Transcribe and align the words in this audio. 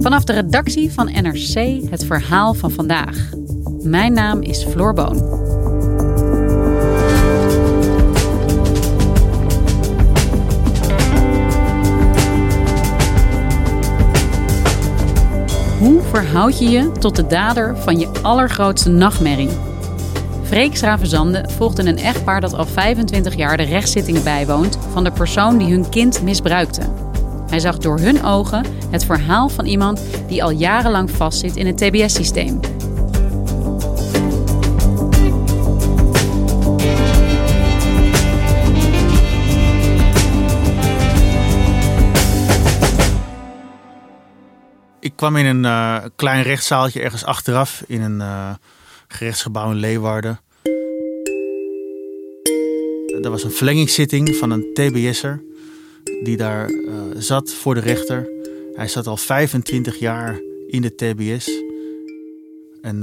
Vanaf 0.00 0.24
de 0.24 0.32
redactie 0.32 0.92
van 0.92 1.06
NRC 1.06 1.80
het 1.90 2.04
verhaal 2.04 2.54
van 2.54 2.70
vandaag. 2.70 3.30
Mijn 3.82 4.12
naam 4.12 4.40
is 4.40 4.64
Floor 4.64 4.94
Boon. 4.94 5.16
Hoe 15.78 16.02
verhoud 16.02 16.58
je 16.58 16.68
je 16.70 16.92
tot 16.92 17.16
de 17.16 17.26
dader 17.26 17.76
van 17.76 17.98
je 17.98 18.08
allergrootste 18.22 18.90
nachtmerrie? 18.90 19.71
Freek 20.52 20.76
Schravenzande 20.76 21.44
volgde 21.48 21.88
een 21.88 21.98
echtpaar 21.98 22.40
dat 22.40 22.54
al 22.54 22.66
25 22.66 23.34
jaar 23.34 23.56
de 23.56 23.62
rechtszittingen 23.62 24.24
bijwoont 24.24 24.78
van 24.90 25.04
de 25.04 25.12
persoon 25.12 25.58
die 25.58 25.72
hun 25.72 25.88
kind 25.88 26.22
misbruikte. 26.22 26.92
Hij 27.48 27.58
zag 27.58 27.78
door 27.78 27.98
hun 27.98 28.22
ogen 28.22 28.64
het 28.90 29.04
verhaal 29.04 29.48
van 29.48 29.66
iemand 29.66 30.02
die 30.28 30.42
al 30.42 30.50
jarenlang 30.50 31.10
vastzit 31.10 31.56
in 31.56 31.66
het 31.66 31.76
TBS-systeem. 31.76 32.60
Ik 45.00 45.16
kwam 45.16 45.36
in 45.36 45.46
een 45.46 45.64
uh, 45.64 45.96
klein 46.16 46.42
rechtszaaltje 46.42 47.00
ergens 47.00 47.24
achteraf 47.24 47.82
in 47.86 48.02
een 48.02 48.20
uh, 48.20 48.50
gerechtsgebouw 49.12 49.70
in 49.70 49.76
Leeuwarden. 49.76 50.40
Er 53.22 53.30
was 53.30 53.44
een 53.44 53.50
verlengingszitting 53.50 54.36
van 54.36 54.50
een 54.50 54.70
TBS'er 54.74 55.42
die 56.22 56.36
daar 56.36 56.70
uh, 56.70 56.92
zat 57.16 57.52
voor 57.52 57.74
de 57.74 57.80
rechter. 57.80 58.28
Hij 58.74 58.88
zat 58.88 59.06
al 59.06 59.16
25 59.16 59.98
jaar 59.98 60.40
in 60.66 60.82
de 60.82 60.94
TBS. 60.94 61.50
En 62.80 63.00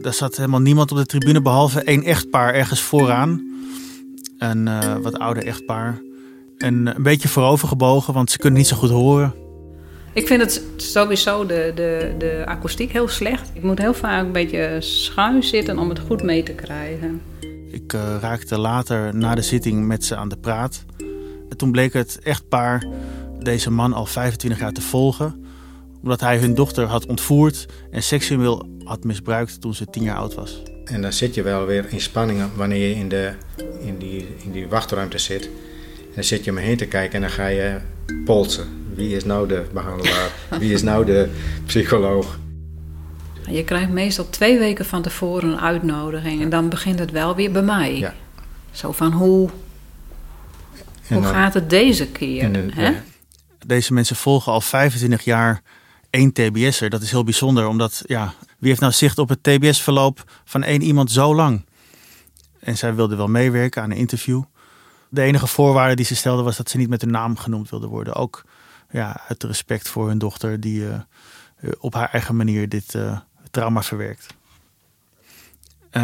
daar 0.00 0.14
zat 0.14 0.36
helemaal 0.36 0.60
niemand 0.60 0.90
op 0.90 0.96
de 0.96 1.06
tribune 1.06 1.42
behalve 1.42 1.82
één 1.82 2.02
echtpaar 2.02 2.54
ergens 2.54 2.80
vooraan. 2.80 3.44
Een 4.38 5.02
wat 5.02 5.18
ouder 5.18 5.46
echtpaar. 5.46 6.02
En 6.56 6.86
een 6.96 7.02
beetje 7.02 7.28
voorovergebogen, 7.28 8.14
want 8.14 8.30
ze 8.30 8.38
kunnen 8.38 8.58
niet 8.58 8.68
zo 8.68 8.76
goed 8.76 8.90
horen. 8.90 9.45
Ik 10.16 10.26
vind 10.26 10.40
het 10.40 10.62
sowieso 10.76 11.46
de, 11.46 11.72
de, 11.74 12.14
de 12.18 12.42
akoestiek 12.46 12.92
heel 12.92 13.08
slecht. 13.08 13.50
Ik 13.52 13.62
moet 13.62 13.78
heel 13.78 13.94
vaak 13.94 14.24
een 14.24 14.32
beetje 14.32 14.76
schuin 14.80 15.42
zitten 15.42 15.78
om 15.78 15.88
het 15.88 15.98
goed 15.98 16.22
mee 16.22 16.42
te 16.42 16.52
krijgen. 16.52 17.22
Ik 17.70 17.92
uh, 17.92 18.16
raakte 18.20 18.58
later 18.58 19.14
na 19.14 19.34
de 19.34 19.42
zitting 19.42 19.86
met 19.86 20.04
ze 20.04 20.16
aan 20.16 20.28
de 20.28 20.36
praat. 20.36 20.84
En 21.48 21.56
toen 21.56 21.70
bleek 21.70 21.92
het 21.92 22.18
echtpaar 22.22 22.86
deze 23.42 23.70
man 23.70 23.92
al 23.92 24.06
25 24.06 24.60
jaar 24.60 24.72
te 24.72 24.80
volgen. 24.80 25.44
Omdat 26.02 26.20
hij 26.20 26.38
hun 26.38 26.54
dochter 26.54 26.84
had 26.84 27.06
ontvoerd 27.06 27.66
en 27.90 28.02
seksueel 28.02 28.68
had 28.84 29.04
misbruikt 29.04 29.60
toen 29.60 29.74
ze 29.74 29.84
10 29.90 30.02
jaar 30.02 30.16
oud 30.16 30.34
was. 30.34 30.62
En 30.84 31.02
dan 31.02 31.12
zit 31.12 31.34
je 31.34 31.42
wel 31.42 31.66
weer 31.66 31.84
in 31.88 32.00
spanningen 32.00 32.50
wanneer 32.54 32.88
je 32.88 32.94
in, 32.94 33.08
de, 33.08 33.32
in, 33.80 33.98
die, 33.98 34.26
in 34.44 34.52
die 34.52 34.68
wachtruimte 34.68 35.18
zit. 35.18 35.44
En 35.44 36.12
dan 36.14 36.24
zit 36.24 36.44
je 36.44 36.50
om 36.50 36.56
me 36.56 36.62
heen 36.62 36.76
te 36.76 36.86
kijken 36.86 37.14
en 37.14 37.20
dan 37.20 37.30
ga 37.30 37.46
je 37.46 37.78
polsen. 38.24 38.85
Wie 38.96 39.16
is 39.16 39.24
nou 39.24 39.48
de 39.48 39.66
behandelaar? 39.72 40.30
Wie 40.58 40.72
is 40.72 40.82
nou 40.82 41.04
de 41.04 41.30
psycholoog? 41.66 42.38
Je 43.50 43.64
krijgt 43.64 43.90
meestal 43.90 44.28
twee 44.30 44.58
weken 44.58 44.84
van 44.84 45.02
tevoren 45.02 45.48
een 45.48 45.60
uitnodiging. 45.60 46.42
En 46.42 46.48
dan 46.50 46.68
begint 46.68 46.98
het 46.98 47.10
wel 47.10 47.34
weer 47.34 47.50
bij 47.52 47.62
mij. 47.62 47.98
Ja. 47.98 48.14
Zo 48.70 48.92
van 48.92 49.12
hoe, 49.12 49.50
hoe 51.08 51.20
dan- 51.20 51.24
gaat 51.24 51.54
het 51.54 51.70
deze 51.70 52.06
keer? 52.06 52.50
hè? 52.74 52.86
ja. 52.88 53.02
Deze 53.66 53.92
mensen 53.92 54.16
volgen 54.16 54.52
al 54.52 54.60
25 54.60 55.24
jaar 55.24 55.62
één 56.10 56.32
TBS'er. 56.32 56.90
Dat 56.90 57.02
is 57.02 57.10
heel 57.10 57.24
bijzonder, 57.24 57.66
omdat 57.66 58.02
ja, 58.06 58.34
wie 58.58 58.68
heeft 58.68 58.80
nou 58.80 58.92
zicht 58.92 59.18
op 59.18 59.28
het 59.28 59.42
TBS-verloop 59.42 60.24
van 60.44 60.62
één 60.62 60.82
iemand 60.82 61.10
zo 61.10 61.34
lang? 61.34 61.64
En 62.60 62.76
zij 62.76 62.94
wilde 62.94 63.16
wel 63.16 63.28
meewerken 63.28 63.82
aan 63.82 63.90
een 63.90 63.96
interview. 63.96 64.42
De 65.08 65.22
enige 65.22 65.46
voorwaarde 65.46 65.94
die 65.96 66.04
ze 66.04 66.16
stelde 66.16 66.42
was 66.42 66.56
dat 66.56 66.70
ze 66.70 66.76
niet 66.76 66.88
met 66.88 67.00
hun 67.00 67.10
naam 67.10 67.36
genoemd 67.36 67.70
wilde 67.70 67.86
worden. 67.86 68.14
Ook 68.14 68.44
ja, 68.90 69.20
uit 69.28 69.42
respect 69.42 69.88
voor 69.88 70.08
hun 70.08 70.18
dochter, 70.18 70.60
die 70.60 70.88
eh, 70.88 70.94
eh, 71.56 71.70
op 71.78 71.94
haar 71.94 72.10
eigen 72.12 72.36
manier 72.36 72.68
dit 72.68 72.94
eh, 72.94 73.18
trauma 73.50 73.82
verwerkt. 73.82 74.34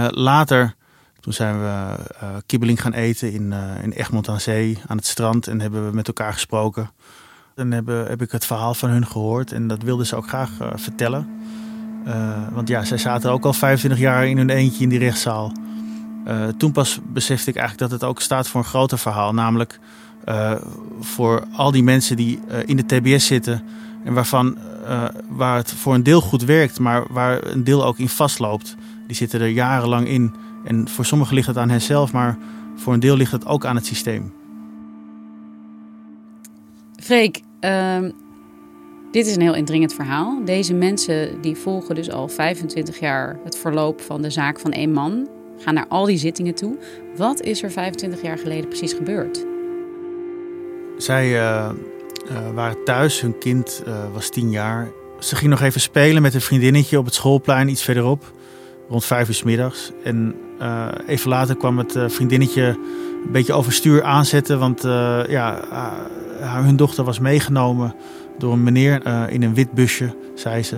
Later, 0.09 0.75
toen 1.21 1.33
zijn 1.33 1.61
we 1.61 1.97
kibbeling 2.47 2.81
gaan 2.81 2.93
eten 2.93 3.33
in, 3.33 3.53
in 3.83 3.93
Egmond 3.93 4.29
aan 4.29 4.41
Zee, 4.41 4.79
aan 4.87 4.97
het 4.97 5.07
strand. 5.07 5.47
En 5.47 5.61
hebben 5.61 5.87
we 5.89 5.95
met 5.95 6.07
elkaar 6.07 6.33
gesproken. 6.33 6.91
En 7.55 7.73
hebben, 7.73 8.07
heb 8.07 8.23
ik 8.23 8.31
het 8.31 8.47
verhaal 8.47 8.75
van 8.75 8.91
hun 8.91 9.07
gehoord. 9.07 9.53
En 9.53 9.67
dat 9.67 9.83
wilden 9.83 10.07
ze 10.07 10.17
ook 10.17 10.29
graag 10.29 10.51
vertellen. 10.75 11.29
Want 12.53 12.69
ja, 12.69 12.85
zij 12.85 12.99
zaten 12.99 13.31
ook 13.31 13.45
al 13.45 13.53
25 13.53 14.01
jaar 14.01 14.27
in 14.27 14.37
hun 14.37 14.51
eentje 14.51 14.83
in 14.83 14.89
die 14.89 14.99
rechtszaal. 14.99 15.53
Toen 16.57 16.73
pas 16.73 17.01
besefte 17.03 17.51
ik 17.51 17.57
eigenlijk 17.57 17.91
dat 17.91 18.01
het 18.01 18.11
ook 18.11 18.21
staat 18.21 18.49
voor 18.49 18.61
een 18.61 18.67
groter 18.67 18.99
verhaal. 18.99 19.35
Namelijk 19.35 19.79
eh, 20.25 20.55
voor 21.01 21.45
al 21.53 21.71
die 21.71 21.83
mensen 21.83 22.17
die 22.17 22.41
eh, 22.49 22.59
in 22.67 22.77
de 22.77 22.87
TBS 22.87 23.27
zitten. 23.27 23.63
En 24.05 24.15
waarvan, 24.15 24.57
eh, 24.87 25.05
waar 25.29 25.57
het 25.57 25.73
voor 25.73 25.95
een 25.95 26.03
deel 26.03 26.21
goed 26.21 26.45
werkt, 26.45 26.79
maar 26.79 27.05
waar 27.11 27.47
een 27.47 27.65
deel 27.65 27.85
ook 27.85 27.99
in 27.99 28.09
vastloopt. 28.09 28.77
Die 29.07 29.17
zitten 29.17 29.41
er 29.41 29.49
jarenlang 29.49 30.09
in. 30.09 30.35
En 30.65 30.89
voor 30.89 31.05
sommigen 31.05 31.35
ligt 31.35 31.47
het 31.47 31.57
aan 31.57 31.71
henzelf, 31.71 32.13
maar 32.13 32.39
voor 32.77 32.93
een 32.93 33.01
deel 33.01 33.17
ligt 33.17 33.33
het 33.33 33.47
ook 33.47 33.65
aan 33.65 33.77
het 33.77 33.87
systeem. 33.87 34.33
Freek, 36.97 37.41
ehm, 37.61 38.11
dit 39.13 39.27
is 39.27 39.35
een 39.35 39.43
heel 39.43 39.55
indringend 39.55 39.95
verhaal. 39.95 40.45
Deze 40.45 40.75
mensen 40.75 41.41
die 41.41 41.57
volgen 41.57 41.95
dus 41.95 42.11
al 42.11 42.29
25 42.29 43.01
jaar 43.01 43.39
het 43.45 43.59
verloop 43.59 44.01
van 44.01 44.23
de 44.23 44.31
zaak 44.31 44.61
van 44.61 44.73
één 44.73 44.93
man. 44.93 45.29
Gaan 45.59 45.75
naar 45.75 45.89
al 45.89 46.05
die 46.05 46.19
zittingen 46.19 46.55
toe. 46.55 46.79
Wat 47.17 47.41
is 47.41 47.63
er 47.63 47.71
25 47.71 48.23
jaar 48.23 48.39
geleden 48.39 48.69
precies 48.69 48.93
gebeurd? 48.93 49.52
Zij 51.03 51.39
eh, 51.39 51.65
eh, 51.65 51.73
waren 52.55 52.85
thuis, 52.85 53.21
hun 53.21 53.39
kind 53.39 53.83
eh, 53.87 53.95
was 54.13 54.29
tien 54.29 54.51
jaar. 54.51 54.91
Ze 55.19 55.37
ging 55.37 55.51
nog 55.51 55.61
even 55.61 55.81
spelen 55.81 56.23
met 56.23 56.35
een 56.35 56.41
vriendinnetje 56.41 56.99
op 56.99 57.05
het 57.05 57.15
schoolplein 57.15 57.69
iets 57.69 57.83
verderop, 57.83 58.33
rond 58.89 59.05
vijf 59.05 59.29
uur 59.29 59.35
's 59.35 59.43
middags. 59.43 59.91
En 60.05 60.35
even 61.07 61.29
later 61.29 61.57
kwam 61.57 61.79
het 61.79 61.99
vriendinnetje 62.07 62.63
een 63.25 63.33
beetje 63.33 63.53
overstuur 63.53 64.03
aanzetten, 64.03 64.59
want 64.59 64.83
ja, 65.29 65.61
hun 66.41 66.77
dochter 66.77 67.05
was 67.05 67.19
meegenomen 67.19 67.95
door 68.39 68.53
een 68.53 68.63
meneer 68.63 69.07
in 69.29 69.43
een 69.43 69.55
wit 69.55 69.73
busje, 69.73 70.15
zei 70.35 70.63
ze. 70.63 70.77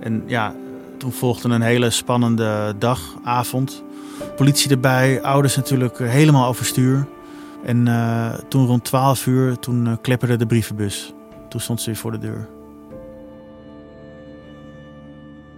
En 0.00 0.22
ja, 0.26 0.54
toen 0.98 1.12
volgde 1.12 1.48
een 1.48 1.62
hele 1.62 1.90
spannende 1.90 2.74
dag, 2.78 3.00
avond. 3.24 3.82
Politie 4.36 4.70
erbij, 4.70 5.22
ouders 5.22 5.56
natuurlijk 5.56 5.98
helemaal 5.98 6.48
overstuur. 6.48 7.06
En 7.64 7.88
eh, 7.88 8.34
toen 8.48 8.66
rond 8.66 8.84
12 8.84 9.26
uur, 9.26 9.58
toen 9.58 9.86
eh, 9.86 9.92
klepperde 10.00 10.36
de 10.36 10.46
brievenbus. 10.46 11.12
Toen 11.48 11.60
stond 11.60 11.80
ze 11.80 11.86
weer 11.86 11.98
voor 11.98 12.12
de 12.12 12.18
deur. 12.18 12.48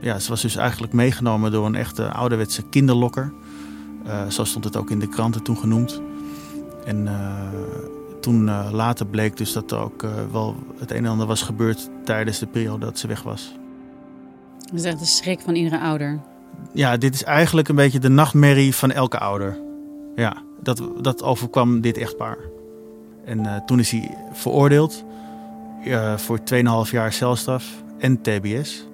Ja, 0.01 0.19
ze 0.19 0.29
was 0.29 0.43
dus 0.43 0.57
eigenlijk 0.57 0.93
meegenomen 0.93 1.53
door 1.53 1.67
een 1.67 1.75
echte 1.75 2.13
ouderwetse 2.13 2.63
kinderlokker. 2.63 3.33
Eh, 4.05 4.29
zo 4.29 4.45
stond 4.45 4.65
het 4.65 4.77
ook 4.77 4.91
in 4.91 4.99
de 4.99 5.09
kranten 5.09 5.43
toen 5.43 5.57
genoemd. 5.57 6.03
En 6.85 7.09
toen 8.21 8.47
uh, 8.47 8.69
later 8.73 9.07
bleek 9.07 9.37
dus 9.37 9.53
dat 9.53 9.71
er 9.71 9.79
ook 9.79 10.03
uh, 10.03 10.11
wel 10.33 10.57
het 10.79 10.91
een 10.91 10.97
en 10.97 11.07
ander 11.07 11.27
was 11.27 11.43
gebeurd 11.43 11.91
tijdens 12.05 12.39
de 12.39 12.47
periode 12.47 12.85
dat 12.85 12.99
ze 12.99 13.07
weg 13.07 13.23
was. 13.23 13.53
Dat 14.59 14.75
is 14.75 14.85
echt 14.85 14.99
de 14.99 15.05
schrik 15.05 15.41
van 15.41 15.55
iedere 15.55 15.81
ouder. 15.81 16.21
Ja, 16.73 16.97
dit 16.97 17.15
is 17.15 17.25
eigenlijk 17.25 17.69
een 17.69 17.77
beetje 17.77 17.99
de 17.99 18.09
nachtmerrie 18.09 18.75
van 18.75 18.91
elke 18.91 19.19
ouder. 19.19 19.59
Ja, 20.15 20.37
dat, 20.61 20.83
dat 21.01 21.23
overkwam 21.23 21.81
dit 21.81 21.99
echtpaar. 21.99 22.39
En 23.25 23.39
uh, 23.39 23.57
toen 23.57 23.79
is 23.79 23.91
hij 23.91 24.17
veroordeeld 24.33 25.05
voor 26.17 26.39
2,5 26.39 26.91
jaar 26.91 27.13
celstraf 27.13 27.83
en 27.99 28.21
TBS. 28.23 28.87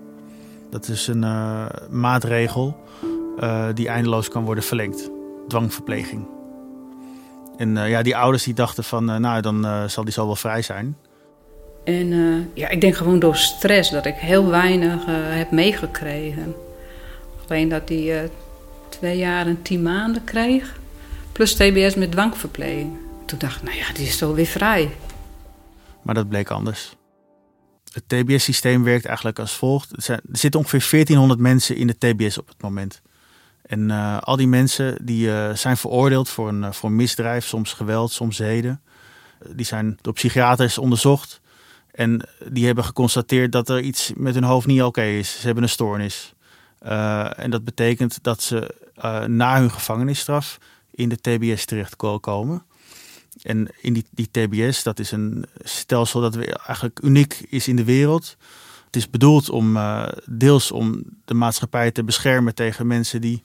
Dat 0.71 0.89
is 0.89 1.07
een 1.07 1.25
maatregel 1.91 2.77
die 3.75 3.89
eindeloos 3.89 4.29
kan 4.29 4.45
worden 4.45 4.65
verlengd. 4.65 5.11
Dwangverpleging. 5.49 6.27
En 7.57 7.77
uh, 7.77 7.89
ja, 7.89 8.03
die 8.03 8.17
ouders 8.17 8.43
die 8.45 8.55
dachten 8.55 8.85
van, 8.85 9.11
uh, 9.11 9.17
nou 9.17 9.41
dan 9.41 9.65
uh, 9.65 9.85
zal 9.89 10.05
die 10.05 10.13
zo 10.13 10.27
wel 10.27 10.37
vrij 10.37 10.63
zijn. 10.63 10.97
En 11.85 12.09
ja, 12.55 12.69
ik 12.69 12.81
denk 12.81 12.97
gewoon 12.97 13.19
door 13.19 13.37
stress 13.37 13.91
dat 13.91 14.07
ik 14.07 14.15
heel 14.15 14.47
weinig 14.47 15.03
heb 15.09 15.51
meegekregen. 15.51 16.55
Alleen 17.49 17.69
dat 17.69 17.89
hij 17.89 18.31
twee 18.89 19.19
jaar 19.19 19.47
en 19.47 19.63
tien 19.63 19.83
maanden 19.83 20.25
kreeg. 20.25 20.81
Plus 21.33 21.55
TBS 21.55 21.95
met 21.95 22.11
dwangverpleging. 22.11 22.97
Toen 23.27 23.39
dacht 23.39 23.57
ik, 23.57 23.63
nou 23.63 23.77
ja, 23.77 23.93
die 23.93 24.07
is 24.07 24.19
zo 24.19 24.35
weer 24.35 24.47
vrij. 24.47 24.97
Maar 26.03 26.15
dat 26.15 26.29
bleek 26.29 26.51
anders. 26.51 26.97
Het 27.93 28.09
TBS-systeem 28.09 28.83
werkt 28.83 29.05
eigenlijk 29.05 29.39
als 29.39 29.53
volgt. 29.53 30.09
Er 30.09 30.21
zitten 30.33 30.61
ongeveer 30.61 30.87
1400 30.91 31.41
mensen 31.41 31.77
in 31.77 31.87
de 31.87 31.99
TBS 31.99 32.39
op 32.39 32.49
het 32.49 32.63
moment. 32.63 33.03
En 33.63 33.89
uh, 33.89 34.19
al 34.19 34.37
die 34.37 34.47
mensen 34.47 35.07
die 35.07 35.27
uh, 35.27 35.55
zijn 35.55 35.77
veroordeeld 35.77 36.29
voor 36.29 36.49
een, 36.49 36.63
uh, 36.63 36.73
voor 36.73 36.93
misdrijf, 36.93 37.47
soms 37.47 37.73
geweld, 37.73 38.13
soms 38.13 38.37
zeden. 38.37 38.83
die 39.49 39.67
zijn 39.67 39.99
door 40.01 40.13
psychiaters 40.13 40.79
onderzocht. 40.79 41.41
En 41.91 42.29
die 42.49 42.67
hebben 42.67 42.85
geconstateerd 42.85 43.53
dat 43.53 43.69
er 43.69 43.81
iets 43.81 44.13
met 44.17 44.35
hun 44.35 44.45
hoofd 44.45 44.67
niet 44.67 44.83
oké 44.83 45.03
is. 45.03 45.41
Ze 45.41 45.47
hebben 45.47 45.63
een 45.63 45.69
stoornis. 45.69 46.35
en 47.37 47.51
dat 47.51 47.65
betekent 47.65 48.23
dat 48.23 48.43
ze 48.43 48.75
na 49.27 49.59
hun 49.59 49.71
gevangenisstraf 49.71 50.59
in 50.95 51.09
de 51.09 51.21
TBS 51.21 51.65
terechtkomen. 51.65 52.63
En 53.43 53.69
in 53.81 53.93
die, 53.93 54.07
die 54.11 54.31
TBS, 54.31 54.83
dat 54.83 54.99
is 54.99 55.11
een 55.11 55.45
stelsel 55.59 56.21
dat 56.21 56.37
eigenlijk 56.37 57.01
uniek 57.03 57.45
is 57.49 57.69
in 57.69 57.77
de 57.77 57.85
wereld. 57.85 58.37
Het 58.87 58.97
is 58.97 59.11
bedoeld 59.11 59.51
om 59.51 59.79
deels 60.31 60.73
om 60.73 61.03
de 61.25 61.35
maatschappij 61.35 61.91
te 61.91 62.05
beschermen 62.05 62.55
tegen 62.55 62.87
mensen 62.87 63.21
die 63.21 63.43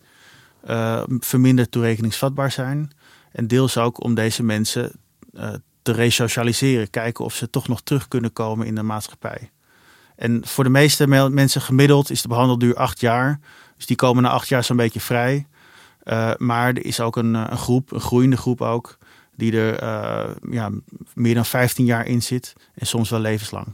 uh, 0.69 1.03
verminderd 1.19 1.71
toerekeningsvatbaar 1.71 2.51
zijn. 2.51 2.91
En 3.31 3.47
deels 3.47 3.77
ook 3.77 4.03
om 4.03 4.13
deze 4.13 4.43
mensen 4.43 4.91
uh, 5.33 5.49
te 5.81 5.91
resocialiseren. 5.91 6.89
Kijken 6.89 7.25
of 7.25 7.35
ze 7.35 7.49
toch 7.49 7.67
nog 7.67 7.81
terug 7.81 8.07
kunnen 8.07 8.33
komen 8.33 8.67
in 8.67 8.75
de 8.75 8.83
maatschappij. 8.83 9.51
En 10.15 10.41
voor 10.47 10.63
de 10.63 10.69
meeste 10.69 11.07
mensen 11.29 11.61
gemiddeld 11.61 12.09
is 12.09 12.21
de 12.21 12.27
behandelduur 12.27 12.75
acht 12.75 12.99
jaar. 12.99 13.39
Dus 13.75 13.85
die 13.85 13.95
komen 13.95 14.23
na 14.23 14.29
acht 14.29 14.47
jaar 14.47 14.63
zo'n 14.63 14.77
beetje 14.77 14.99
vrij. 14.99 15.47
Uh, 16.09 16.31
maar 16.37 16.67
er 16.67 16.85
is 16.85 16.99
ook 16.99 17.15
een, 17.15 17.33
een, 17.33 17.57
groep, 17.57 17.91
een 17.91 17.99
groeiende 17.99 18.37
groep 18.37 18.61
ook, 18.61 18.97
die 19.35 19.57
er 19.57 19.83
ja, 20.51 20.71
meer 21.13 21.33
dan 21.33 21.45
15 21.45 21.85
jaar 21.85 22.07
in 22.07 22.21
zit. 22.21 22.53
En 22.73 22.87
soms 22.87 23.09
wel 23.09 23.19
levenslang. 23.19 23.67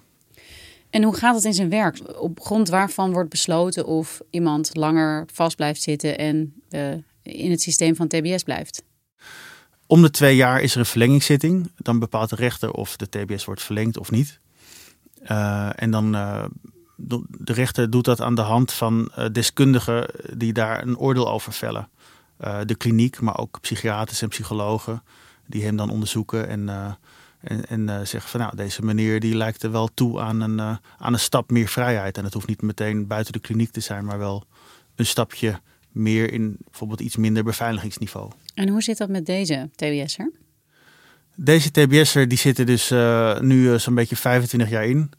En 0.94 1.04
hoe 1.04 1.16
gaat 1.16 1.36
het 1.36 1.44
in 1.44 1.54
zijn 1.54 1.70
werk? 1.70 2.20
Op 2.20 2.40
grond 2.40 2.70
waarvan 2.70 3.12
wordt 3.12 3.30
besloten 3.30 3.86
of 3.86 4.22
iemand 4.30 4.76
langer 4.76 5.26
vast 5.34 5.56
blijft 5.56 5.82
zitten 5.82 6.18
en 6.18 6.54
uh, 6.70 6.92
in 7.22 7.52
het 7.52 7.62
systeem 7.62 7.96
van 7.96 8.08
TBS 8.08 8.44
blijft? 8.44 8.84
Om 9.88 10.02
de 10.02 10.10
twee 10.10 10.36
jaar 10.36 10.62
is 10.62 10.74
er 10.74 10.80
een 10.80 10.86
verlengingszitting. 10.86 11.72
Dan 11.78 12.00
bepaalt 12.00 12.30
de 12.30 12.36
rechter 12.36 12.72
of 12.72 12.98
de 12.98 13.10
TBS 13.10 13.46
wordt 13.46 13.62
verlengd 13.62 13.98
of 13.98 14.12
niet. 14.12 14.40
Uh, 15.32 15.70
en 15.76 15.92
dan 15.92 16.16
uh, 16.16 16.46
de 17.28 17.54
rechter 17.54 17.90
doet 17.90 18.06
dat 18.06 18.22
aan 18.22 18.36
de 18.36 18.42
hand 18.42 18.72
van 18.72 19.12
deskundigen 19.32 20.08
die 20.34 20.54
daar 20.54 20.82
een 20.84 20.98
oordeel 20.98 21.32
over 21.32 21.54
vellen. 21.54 21.90
De 22.66 22.76
kliniek, 22.78 23.22
maar 23.22 23.38
ook 23.38 23.62
psychiaters 23.62 24.22
en 24.22 24.30
psychologen 24.30 25.04
die 25.48 25.64
hem 25.64 25.76
dan 25.76 25.90
onderzoeken 25.90 26.48
en 26.48 26.98
en, 27.44 27.66
en 27.68 27.82
uh, 27.82 27.96
zeggen 27.96 28.30
van 28.30 28.40
nou, 28.40 28.56
deze 28.56 28.86
meneer 28.86 29.20
die 29.20 29.36
lijkt 29.36 29.64
er 29.64 29.72
wel 29.72 29.90
toe 29.94 30.20
aan 30.20 30.42
een, 30.42 30.60
aan 30.98 31.14
een 31.14 31.20
stap 31.20 31.52
meer 31.52 31.68
vrijheid. 31.68 32.18
En 32.18 32.24
het 32.24 32.34
hoeft 32.34 32.48
niet 32.48 32.62
meteen 32.62 33.08
buiten 33.08 33.34
de 33.34 33.40
kliniek 33.40 33.72
te 33.72 33.80
zijn, 33.80 34.06
maar 34.06 34.18
wel 34.18 34.44
een 34.96 35.06
stapje 35.06 35.60
meer 35.92 36.34
in 36.34 36.58
bijvoorbeeld 36.70 37.00
iets 37.00 37.16
minder 37.16 37.44
beveiligingsniveau. 37.44 38.32
En 38.54 38.70
hoe 38.70 38.82
zit 38.82 38.98
dat 38.98 39.10
met 39.10 39.26
deze 39.26 39.70
TBS'er? 39.76 40.32
Deze 41.36 41.72
TBS'er 41.72 42.28
die 42.28 42.38
zit 42.38 42.58
er 42.58 42.66
dus 42.66 42.92
uh, 42.92 43.40
nu 43.40 43.80
zo'n 43.80 43.96
beetje 43.96 44.16
25 44.16 44.70
jaar 44.70 44.86
in. 44.86 45.12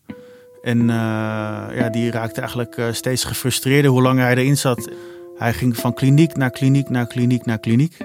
En 0.63 0.87
ja, 0.87 1.89
die 1.89 2.11
raakte 2.11 2.41
eigenlijk 2.41 2.83
steeds 2.93 3.25
gefrustreerder 3.25 3.91
hoe 3.91 4.03
langer 4.03 4.25
hij 4.25 4.37
erin 4.37 4.57
zat. 4.57 4.91
Hij 5.35 5.53
ging 5.53 5.77
van 5.77 5.95
kliniek 5.95 6.37
naar 6.37 6.51
kliniek 6.51 6.89
naar 6.89 7.07
kliniek 7.07 7.45
naar 7.45 7.59
kliniek. 7.59 7.97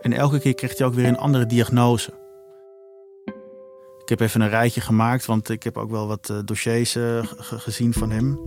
En 0.00 0.12
elke 0.12 0.38
keer 0.38 0.54
kreeg 0.54 0.78
hij 0.78 0.86
ook 0.86 0.94
weer 0.94 1.06
een 1.06 1.18
andere 1.18 1.46
diagnose. 1.46 2.12
Ik 4.02 4.08
heb 4.08 4.20
even 4.20 4.40
een 4.40 4.48
rijtje 4.48 4.80
gemaakt, 4.80 5.26
want 5.26 5.48
ik 5.48 5.62
heb 5.62 5.76
ook 5.76 5.90
wel 5.90 6.06
wat 6.06 6.28
uh, 6.30 6.38
dossiers 6.44 6.96
uh, 6.96 7.18
gezien 7.38 7.92
van 7.92 8.10
hem. 8.10 8.38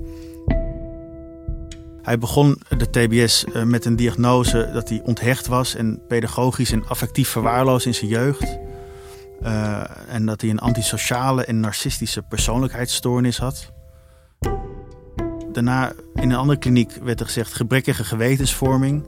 Hij 2.01 2.17
begon 2.17 2.61
de 2.77 2.89
TBS 2.89 3.45
uh, 3.45 3.63
met 3.63 3.85
een 3.85 3.95
diagnose 3.95 4.69
dat 4.73 4.89
hij 4.89 5.01
onthecht 5.03 5.47
was 5.47 5.75
en 5.75 6.01
pedagogisch 6.07 6.71
en 6.71 6.87
affectief 6.87 7.29
verwaarloosd 7.29 7.85
in 7.85 7.93
zijn 7.93 8.09
jeugd. 8.09 8.57
en 10.07 10.25
dat 10.25 10.41
hij 10.41 10.49
een 10.49 10.59
antisociale 10.59 11.45
en 11.45 11.59
narcistische 11.59 12.21
persoonlijkheidsstoornis 12.21 13.37
had. 13.37 13.71
Daarna 15.57 15.93
in 16.15 16.29
een 16.29 16.37
andere 16.37 16.59
kliniek 16.59 16.91
werd 17.03 17.19
er 17.19 17.25
gezegd 17.25 17.53
gebrekkige 17.53 18.03
gewetensvorming. 18.03 19.03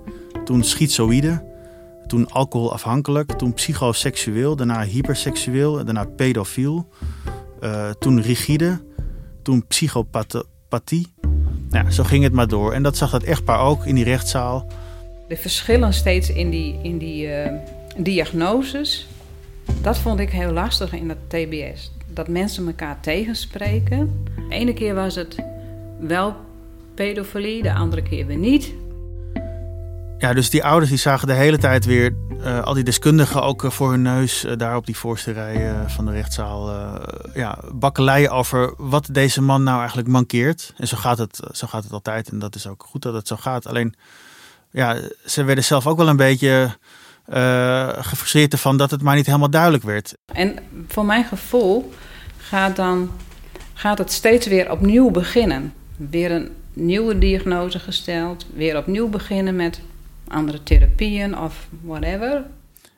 Toen 0.45 0.63
schizoïde 0.63 1.43
toen 2.07 2.29
alcoholafhankelijk, 2.29 3.31
toen 3.31 3.53
psychoseksueel, 3.53 4.55
daarna 4.55 4.83
hyperseksueel, 4.83 5.85
daarna 5.85 6.05
pedofiel. 6.05 6.87
Uh, 7.63 7.89
toen 7.89 8.21
rigide, 8.21 8.81
toen 9.41 9.67
psychopathie. 9.67 11.13
Nou 11.69 11.85
ja, 11.85 11.91
zo 11.91 12.03
ging 12.03 12.23
het 12.23 12.33
maar 12.33 12.47
door. 12.47 12.73
En 12.73 12.83
dat 12.83 12.97
zag 12.97 13.11
dat 13.11 13.23
echtpaar 13.23 13.59
ook 13.59 13.85
in 13.85 13.95
die 13.95 14.03
rechtszaal. 14.03 14.67
De 15.27 15.37
verschillen 15.37 15.93
steeds 15.93 16.29
in 16.29 16.49
die, 16.49 16.79
in 16.81 16.97
die 16.97 17.27
uh, 17.27 17.51
diagnoses, 17.97 19.07
dat 19.81 19.97
vond 19.97 20.19
ik 20.19 20.29
heel 20.29 20.51
lastig 20.51 20.93
in 20.93 21.07
dat 21.07 21.17
TBS. 21.27 21.91
Dat 22.13 22.27
mensen 22.27 22.67
elkaar 22.67 22.99
tegenspreken. 22.99 24.25
De 24.49 24.55
ene 24.55 24.73
keer 24.73 24.95
was 24.95 25.15
het 25.15 25.35
wel 25.99 26.35
pedofilie, 26.93 27.63
de 27.63 27.73
andere 27.73 28.01
keer 28.01 28.25
weer 28.25 28.37
niet. 28.37 28.73
Ja, 30.17 30.33
dus 30.33 30.49
die 30.49 30.63
ouders 30.63 30.89
die 30.89 30.99
zagen 30.99 31.27
de 31.27 31.33
hele 31.33 31.57
tijd 31.57 31.85
weer 31.85 32.13
uh, 32.39 32.61
al 32.61 32.73
die 32.73 32.83
deskundigen 32.83 33.43
ook 33.43 33.63
uh, 33.63 33.71
voor 33.71 33.91
hun 33.91 34.01
neus 34.01 34.45
uh, 34.45 34.51
daar 34.57 34.75
op 34.75 34.85
die 34.85 34.97
voorste 34.97 35.31
rij 35.31 35.73
van 35.87 36.05
de 36.05 36.11
rechtszaal 36.11 36.69
ja, 37.33 37.57
bakkeleien 37.73 38.31
over 38.31 38.73
wat 38.77 39.07
deze 39.11 39.41
man 39.41 39.63
nou 39.63 39.79
eigenlijk 39.79 40.07
mankeert. 40.07 40.73
En 40.77 40.87
zo 40.87 40.97
gaat, 40.97 41.17
het, 41.17 41.39
zo 41.51 41.67
gaat 41.67 41.83
het 41.83 41.91
altijd 41.91 42.29
en 42.29 42.39
dat 42.39 42.55
is 42.55 42.67
ook 42.67 42.85
goed 42.89 43.01
dat 43.01 43.13
het 43.13 43.27
zo 43.27 43.35
gaat. 43.35 43.67
Alleen, 43.67 43.95
ja, 44.71 44.97
ze 45.25 45.43
werden 45.43 45.63
zelf 45.63 45.87
ook 45.87 45.97
wel 45.97 46.07
een 46.07 46.15
beetje 46.15 46.77
gefrustreerd 47.99 48.53
ervan 48.53 48.77
dat 48.77 48.91
het 48.91 49.01
maar 49.01 49.15
niet 49.15 49.25
helemaal 49.25 49.49
duidelijk 49.49 49.83
werd. 49.83 50.13
En 50.25 50.55
voor 50.87 51.05
mijn 51.05 51.23
gevoel 51.23 51.93
gaat, 52.37 52.75
dan, 52.75 53.11
gaat 53.79 53.97
het 53.97 54.11
steeds 54.11 54.47
weer 54.47 54.71
opnieuw 54.71 55.09
beginnen. 55.09 55.73
Weer 56.09 56.31
een 56.31 56.51
nieuwe 56.73 57.17
diagnose 57.17 57.79
gesteld, 57.79 58.45
weer 58.53 58.77
opnieuw 58.77 59.09
beginnen 59.09 59.55
met 59.55 59.81
andere 60.27 60.63
therapieën 60.63 61.37
of 61.37 61.67
whatever. 61.81 62.45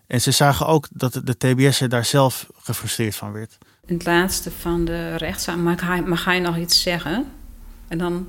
En 0.07 0.21
ze 0.21 0.31
zagen 0.31 0.67
ook 0.67 0.87
dat 0.91 1.21
de 1.23 1.37
TBS'er 1.37 1.89
daar 1.89 2.05
zelf 2.05 2.49
gefrustreerd 2.61 3.15
van 3.15 3.31
werd. 3.31 3.57
In 3.85 3.93
het 3.93 4.05
laatste 4.05 4.51
van 4.51 4.85
de 4.85 5.15
rechtszaak, 5.15 5.57
mag 5.57 5.81
hij, 5.81 6.01
mag 6.01 6.25
hij 6.25 6.39
nog 6.39 6.57
iets 6.57 6.81
zeggen? 6.81 7.31
En 7.87 7.97
dan 7.97 8.27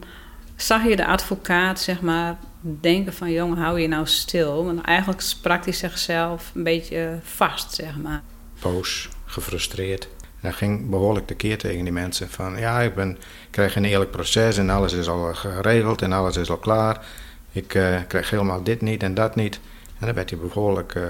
zag 0.56 0.84
je 0.84 0.96
de 0.96 1.06
advocaat, 1.06 1.80
zeg 1.80 2.00
maar, 2.00 2.38
denken 2.60 3.14
van... 3.14 3.32
jongen, 3.32 3.58
hou 3.58 3.80
je 3.80 3.88
nou 3.88 4.06
stil. 4.06 4.64
Want 4.64 4.80
eigenlijk 4.80 5.20
sprak 5.20 5.64
hij 5.64 5.72
zichzelf 5.72 6.50
een 6.54 6.62
beetje 6.62 7.18
vast, 7.22 7.74
zeg 7.74 7.96
maar. 7.96 8.22
Boos, 8.60 9.08
gefrustreerd. 9.24 10.08
Dat 10.42 10.54
ging 10.54 10.90
behoorlijk 10.90 11.28
de 11.28 11.34
keer 11.34 11.58
tegen 11.58 11.84
die 11.84 11.92
mensen. 11.92 12.28
Van 12.28 12.58
ja, 12.58 12.80
ik, 12.80 12.94
ben, 12.94 13.18
krijg 13.50 13.76
een 13.76 13.84
eerlijk 13.84 14.10
proces 14.10 14.58
en 14.58 14.70
alles 14.70 14.92
is 14.92 15.08
al 15.08 15.34
geregeld 15.34 16.02
en 16.02 16.12
alles 16.12 16.36
is 16.36 16.50
al 16.50 16.56
klaar. 16.56 17.06
Ik 17.52 17.74
uh, 17.74 17.98
krijg 18.08 18.30
helemaal 18.30 18.62
dit 18.62 18.80
niet 18.80 19.02
en 19.02 19.14
dat 19.14 19.36
niet. 19.36 19.60
En 19.98 20.06
dan 20.06 20.14
werd 20.14 20.30
hij 20.30 20.38
behoorlijk 20.38 20.94
uh, 20.94 21.04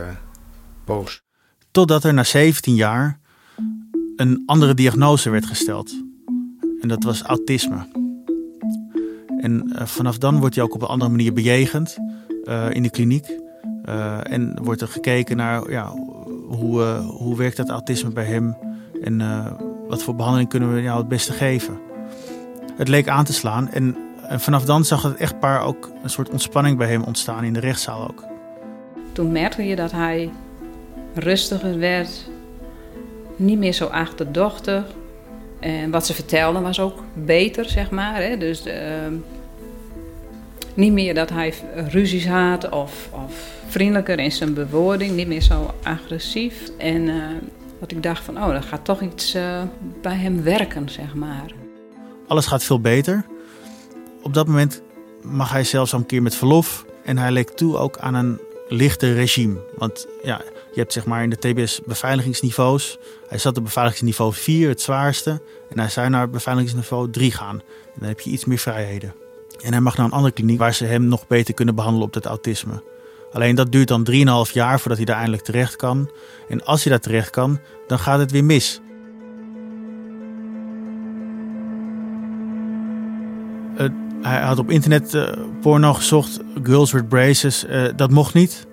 boos. 0.85 1.23
Totdat 1.71 2.05
er 2.05 2.15
na 2.15 2.25
17 2.25 2.75
jaar 2.75 3.21
een 4.17 4.43
andere 4.47 4.75
diagnose 4.75 5.31
werd 5.31 5.47
gesteld. 5.47 5.91
En 6.81 6.89
dat 6.89 7.05
was 7.05 7.23
autisme. 7.23 7.89
En 9.41 9.73
uh, 9.73 9.87
vanaf 9.87 10.19
dan 10.19 10.41
wordt 10.41 10.55
hij 10.55 10.65
ook 10.65 10.75
op 10.75 10.83
een 10.83 10.89
andere 10.89 11.11
manier 11.11 11.33
bejegend 11.33 11.97
in 12.71 12.83
de 12.83 12.91
kliniek. 12.91 13.27
en 14.23 14.63
wordt 14.63 14.81
er 14.81 14.89
gekeken 14.89 15.37
naar 15.37 15.71
ja, 15.71 15.91
hoe, 16.49 16.83
hoe 16.97 17.37
werkt 17.37 17.57
dat 17.57 17.69
autisme 17.69 18.11
bij 18.11 18.25
hem 18.25 18.57
en 19.05 19.21
uh, 19.21 19.47
wat 19.89 20.03
voor 20.03 20.15
behandeling 20.15 20.49
kunnen 20.49 20.75
we 20.75 20.83
jou 20.83 20.99
het 20.99 21.09
beste 21.09 21.33
geven. 21.33 21.79
Het 22.77 22.89
leek 22.89 23.09
aan 23.09 23.25
te 23.25 23.33
slaan 23.33 23.71
en, 23.71 23.97
vanaf 24.29 24.65
dan 24.65 24.85
zag 24.85 25.03
het 25.03 25.17
echtpaar 25.17 25.63
ook 25.63 25.91
een 26.03 26.11
soort 26.11 26.31
ontspanning 26.31 26.79
bij 26.79 26.89
hem 26.89 27.03
ontstaan 27.03 27.45
in 27.45 27.53
de 27.53 27.61
rechtszaal 27.61 28.09
ook. 28.09 28.25
Toen 29.13 29.33
merkte 29.33 29.63
je 29.63 29.77
dat 29.77 29.93
hij 29.93 30.31
rustiger 31.15 31.79
werd, 31.79 32.31
niet 33.37 33.59
meer 33.59 33.73
zo 33.73 33.87
achterdochtig. 33.87 34.85
En 35.61 35.91
wat 35.91 36.07
ze 36.07 36.15
vertelde 36.15 36.61
was 36.61 36.81
ook 36.81 37.03
beter, 37.15 37.69
zeg 37.69 37.91
maar. 37.91 38.23
Hè? 38.23 38.37
Dus 38.37 38.67
uh, 38.67 38.75
niet 40.75 40.93
meer 40.93 41.15
dat 41.15 41.31
hij 41.31 41.55
ruzies 41.89 42.27
had 42.27 42.69
of, 42.69 43.09
of, 43.11 43.61
vriendelijker 43.67 44.19
in 44.19 44.33
zijn 44.33 44.55
bewoording, 44.55 45.17
niet 45.17 45.27
meer 45.27 45.41
zo 45.41 45.75
agressief. 45.83 46.71
En 46.79 47.03
uh, 47.03 47.25
dat 47.83 47.91
ik 47.91 48.03
dacht 48.03 48.25
van, 48.25 48.43
oh, 48.43 48.55
er 48.55 48.63
gaat 48.63 48.85
toch 48.85 49.01
iets 49.01 49.35
uh, 49.35 49.63
bij 50.03 50.17
hem 50.17 50.43
werken, 50.43 50.89
zeg 50.89 51.15
maar. 51.15 51.53
Alles 52.27 52.47
gaat 52.47 52.65
veel 52.65 52.81
beter. 52.81 53.25
Op 54.23 54.35
dat 54.35 54.47
moment 54.47 54.83
mag 55.23 55.51
hij 55.51 55.65
zelfs 55.65 55.93
al 55.93 55.99
een 55.99 56.07
keer 56.07 56.23
met 56.23 56.35
verlof. 56.35 56.85
En 57.05 57.19
hij 57.19 57.33
leek 57.33 57.51
toe 57.51 57.77
ook 57.77 57.99
aan 57.99 58.15
een 58.15 58.41
lichte 58.69 59.13
regime. 59.13 59.61
Want 59.77 60.07
ja, 60.23 60.41
je 60.73 60.81
hebt 60.81 60.93
zeg 60.93 61.07
maar 61.07 61.23
in 61.23 61.31
de 61.31 61.39
TBS 61.39 61.81
beveiligingsniveaus. 61.87 62.99
Hij 63.29 63.39
zat 63.39 63.57
op 63.57 63.65
beveiligingsniveau 63.65 64.33
4, 64.33 64.69
het 64.69 64.81
zwaarste. 64.81 65.41
En 65.71 65.79
hij 65.79 65.89
zou 65.89 66.09
naar 66.09 66.31
beveiligingsniveau 66.31 67.11
3 67.11 67.33
gaan. 67.33 67.59
En 67.95 67.99
dan 67.99 68.09
heb 68.09 68.21
je 68.21 68.31
iets 68.31 68.45
meer 68.45 68.59
vrijheden. 68.59 69.15
En 69.63 69.73
hij 69.73 69.81
mag 69.81 69.97
naar 69.97 70.07
een 70.07 70.13
andere 70.13 70.35
kliniek 70.35 70.59
waar 70.59 70.75
ze 70.75 70.85
hem 70.85 71.05
nog 71.05 71.27
beter 71.27 71.55
kunnen 71.55 71.75
behandelen 71.75 72.07
op 72.07 72.15
het 72.15 72.27
autisme. 72.27 72.83
Alleen 73.33 73.55
dat 73.55 73.73
duurt 73.73 73.89
dan 73.89 74.07
3,5 74.47 74.53
jaar 74.53 74.79
voordat 74.81 74.97
hij 74.97 75.07
daar 75.07 75.17
eindelijk 75.17 75.43
terecht 75.43 75.77
kan. 75.77 76.11
En 76.49 76.65
als 76.65 76.83
hij 76.83 76.93
daar 76.93 77.01
terecht 77.01 77.31
kan, 77.31 77.59
dan 77.87 77.99
gaat 77.99 78.19
het 78.19 78.31
weer 78.31 78.45
mis. 78.45 78.81
Uh, 83.79 83.89
hij 84.23 84.41
had 84.41 84.59
op 84.59 84.71
internet 84.71 85.15
uh, 85.15 85.29
porno 85.61 85.93
gezocht, 85.93 86.41
girls 86.63 86.93
with 86.93 87.09
braces. 87.09 87.65
Uh, 87.65 87.85
dat 87.97 88.11
mocht 88.11 88.35
niet. 88.35 88.67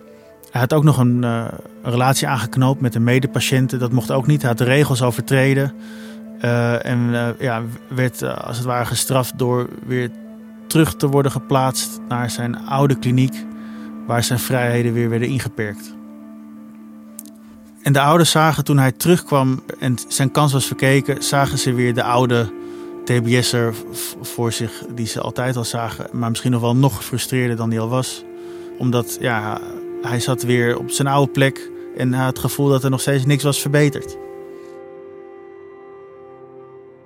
Hij 0.52 0.62
had 0.62 0.74
ook 0.74 0.84
nog 0.84 0.98
een, 0.98 1.48
relatie 1.84 2.28
aangeknoopt 2.28 2.82
met 2.82 2.96
een 2.96 3.04
medepatiënte. 3.04 3.78
Dat 3.78 3.92
mocht 3.92 4.12
ook 4.12 4.28
niet. 4.28 4.42
Hij 4.42 4.50
had 4.50 4.58
de 4.58 4.64
regels 4.64 5.02
overtreden. 5.02 5.74
En 6.82 7.36
ja, 7.40 7.62
werd 7.88 8.24
als 8.24 8.58
het 8.58 8.66
ware 8.66 8.86
gestraft 8.86 9.38
door 9.38 9.68
weer 9.86 10.10
terug 10.68 10.96
te 10.96 11.08
worden 11.08 11.32
geplaatst 11.32 12.00
naar 12.08 12.30
zijn 12.30 12.68
oude 12.68 13.00
kliniek. 13.00 13.46
Waar 14.10 14.24
zijn 14.24 14.40
vrijheden 14.40 14.94
weer 14.94 15.10
werden 15.10 15.28
ingeperkt. 15.28 15.94
En 17.84 17.94
de 17.94 18.00
ouders 18.02 18.32
zagen 18.32 18.64
toen 18.64 18.78
hij 18.78 18.92
terugkwam 18.92 19.64
en 19.80 19.96
zijn 20.08 20.32
kans 20.32 20.54
was 20.54 20.66
verkeken, 20.66 21.24
zagen 21.24 21.58
ze 21.58 21.74
weer 21.74 21.94
de 21.94 22.04
oude 22.04 22.52
TBS'er 23.06 23.74
voor 24.22 24.52
zich 24.52 24.84
die 24.96 25.08
ze 25.08 25.22
altijd 25.22 25.56
al 25.56 25.64
zagen. 25.64 26.08
Maar 26.12 26.30
misschien 26.30 26.52
nog 26.52 26.62
wel 26.62 26.76
nog 26.76 26.96
gefrustreerder 26.96 27.56
dan 27.56 27.70
die 27.70 27.80
al 27.80 27.90
was. 27.90 28.24
Omdat 28.78 29.18
ja, 29.20 29.62
hij 30.02 30.20
zat 30.20 30.44
weer 30.44 30.78
op 30.78 30.90
zijn 30.90 31.08
oude 31.08 31.32
plek 31.32 31.70
en 31.98 32.14
had 32.14 32.28
het 32.28 32.40
gevoel 32.40 32.70
dat 32.70 32.84
er 32.84 32.90
nog 32.90 33.02
steeds 33.02 33.26
niks 33.26 33.44
was 33.44 33.62
verbeterd. 33.62 34.18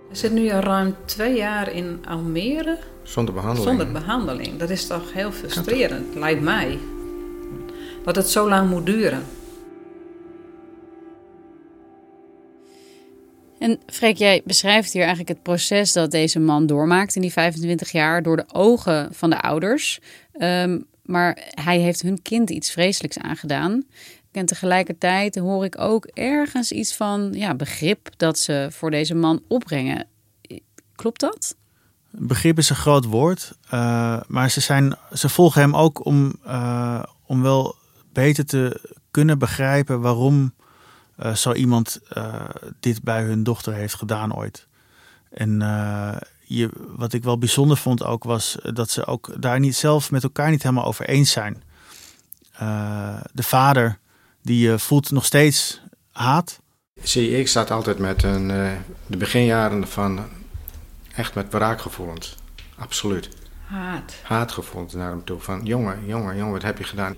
Hij 0.07 0.15
zit 0.17 0.31
nu 0.31 0.51
al 0.51 0.59
ruim 0.59 0.95
twee 1.05 1.35
jaar 1.35 1.71
in 1.71 2.03
Almere. 2.07 2.77
Zonder 3.03 3.33
behandeling. 3.33 3.69
Zonder 3.69 3.91
behandeling. 3.91 4.57
Dat 4.57 4.69
is 4.69 4.87
toch 4.87 5.13
heel 5.13 5.31
frustrerend, 5.31 6.15
lijkt 6.15 6.41
mij. 6.41 6.79
Dat 8.03 8.15
het 8.15 8.29
zo 8.29 8.49
lang 8.49 8.69
moet 8.69 8.85
duren. 8.85 9.23
En 13.59 13.79
Freek, 13.85 14.17
jij 14.17 14.41
beschrijft 14.45 14.93
hier 14.93 15.01
eigenlijk 15.01 15.29
het 15.29 15.43
proces 15.43 15.93
dat 15.93 16.11
deze 16.11 16.39
man 16.39 16.65
doormaakt 16.65 17.15
in 17.15 17.21
die 17.21 17.31
25 17.31 17.91
jaar 17.91 18.23
door 18.23 18.35
de 18.35 18.45
ogen 18.47 19.13
van 19.13 19.29
de 19.29 19.41
ouders. 19.41 19.99
Um, 20.37 20.85
maar 21.03 21.37
hij 21.49 21.79
heeft 21.79 22.01
hun 22.01 22.21
kind 22.21 22.49
iets 22.49 22.71
vreselijks 22.71 23.17
aangedaan. 23.17 23.83
En 24.31 24.45
tegelijkertijd 24.45 25.35
hoor 25.35 25.65
ik 25.65 25.79
ook 25.79 26.05
ergens 26.05 26.71
iets 26.71 26.95
van 26.95 27.29
ja, 27.33 27.55
begrip 27.55 28.09
dat 28.17 28.39
ze 28.39 28.67
voor 28.71 28.91
deze 28.91 29.15
man 29.15 29.41
opbrengen. 29.47 30.07
Klopt 30.95 31.19
dat? 31.19 31.55
Begrip 32.09 32.57
is 32.57 32.69
een 32.69 32.75
groot 32.75 33.05
woord, 33.05 33.53
uh, 33.73 34.21
maar 34.27 34.49
ze, 34.49 34.59
zijn, 34.59 34.95
ze 35.13 35.29
volgen 35.29 35.61
hem 35.61 35.75
ook 35.75 36.05
om, 36.05 36.35
uh, 36.45 37.03
om 37.25 37.41
wel 37.41 37.75
beter 38.13 38.45
te 38.45 38.95
kunnen 39.11 39.39
begrijpen 39.39 40.01
waarom 40.01 40.53
uh, 41.19 41.35
zo 41.35 41.53
iemand 41.53 41.99
dit 42.79 43.03
bij 43.03 43.23
hun 43.23 43.43
dochter 43.43 43.73
heeft 43.73 43.95
gedaan 43.95 44.35
ooit. 44.35 44.67
En 45.29 45.59
je, 46.45 46.69
wat 46.75 47.13
ik 47.13 47.23
wel 47.23 47.37
bijzonder 47.37 47.77
vond 47.77 48.03
ook 48.03 48.23
was 48.23 48.57
dat 48.73 48.89
ze 48.89 49.05
ook 49.05 49.41
daar 49.41 49.59
niet 49.59 49.75
zelf 49.75 50.11
met 50.11 50.23
elkaar 50.23 50.49
niet 50.49 50.63
helemaal 50.63 50.85
over 50.85 51.07
eens 51.07 51.31
zijn. 51.31 51.63
Uh, 52.61 53.21
de 53.33 53.43
vader 53.43 53.99
die 54.41 54.67
uh, 54.67 54.77
voelt 54.77 55.11
nog 55.11 55.25
steeds 55.25 55.81
haat. 56.11 56.59
Zie, 57.03 57.37
ik 57.37 57.47
zat 57.47 57.71
altijd 57.71 57.97
met 57.97 58.23
een, 58.23 58.49
uh, 58.49 58.71
de 59.07 59.17
beginjaren 59.17 59.87
van 59.87 60.19
echt 61.15 61.35
met 61.35 61.51
wraakgevoelens. 61.51 62.35
Absoluut. 62.75 63.29
Haat. 63.65 64.13
Haatgevoelens 64.23 64.93
naar 64.93 65.09
hem 65.09 65.23
toe. 65.23 65.39
Van 65.39 65.63
jongen, 65.63 66.05
jongen, 66.05 66.35
jongen, 66.35 66.53
wat 66.53 66.61
heb 66.61 66.77
je 66.77 66.83
gedaan? 66.83 67.15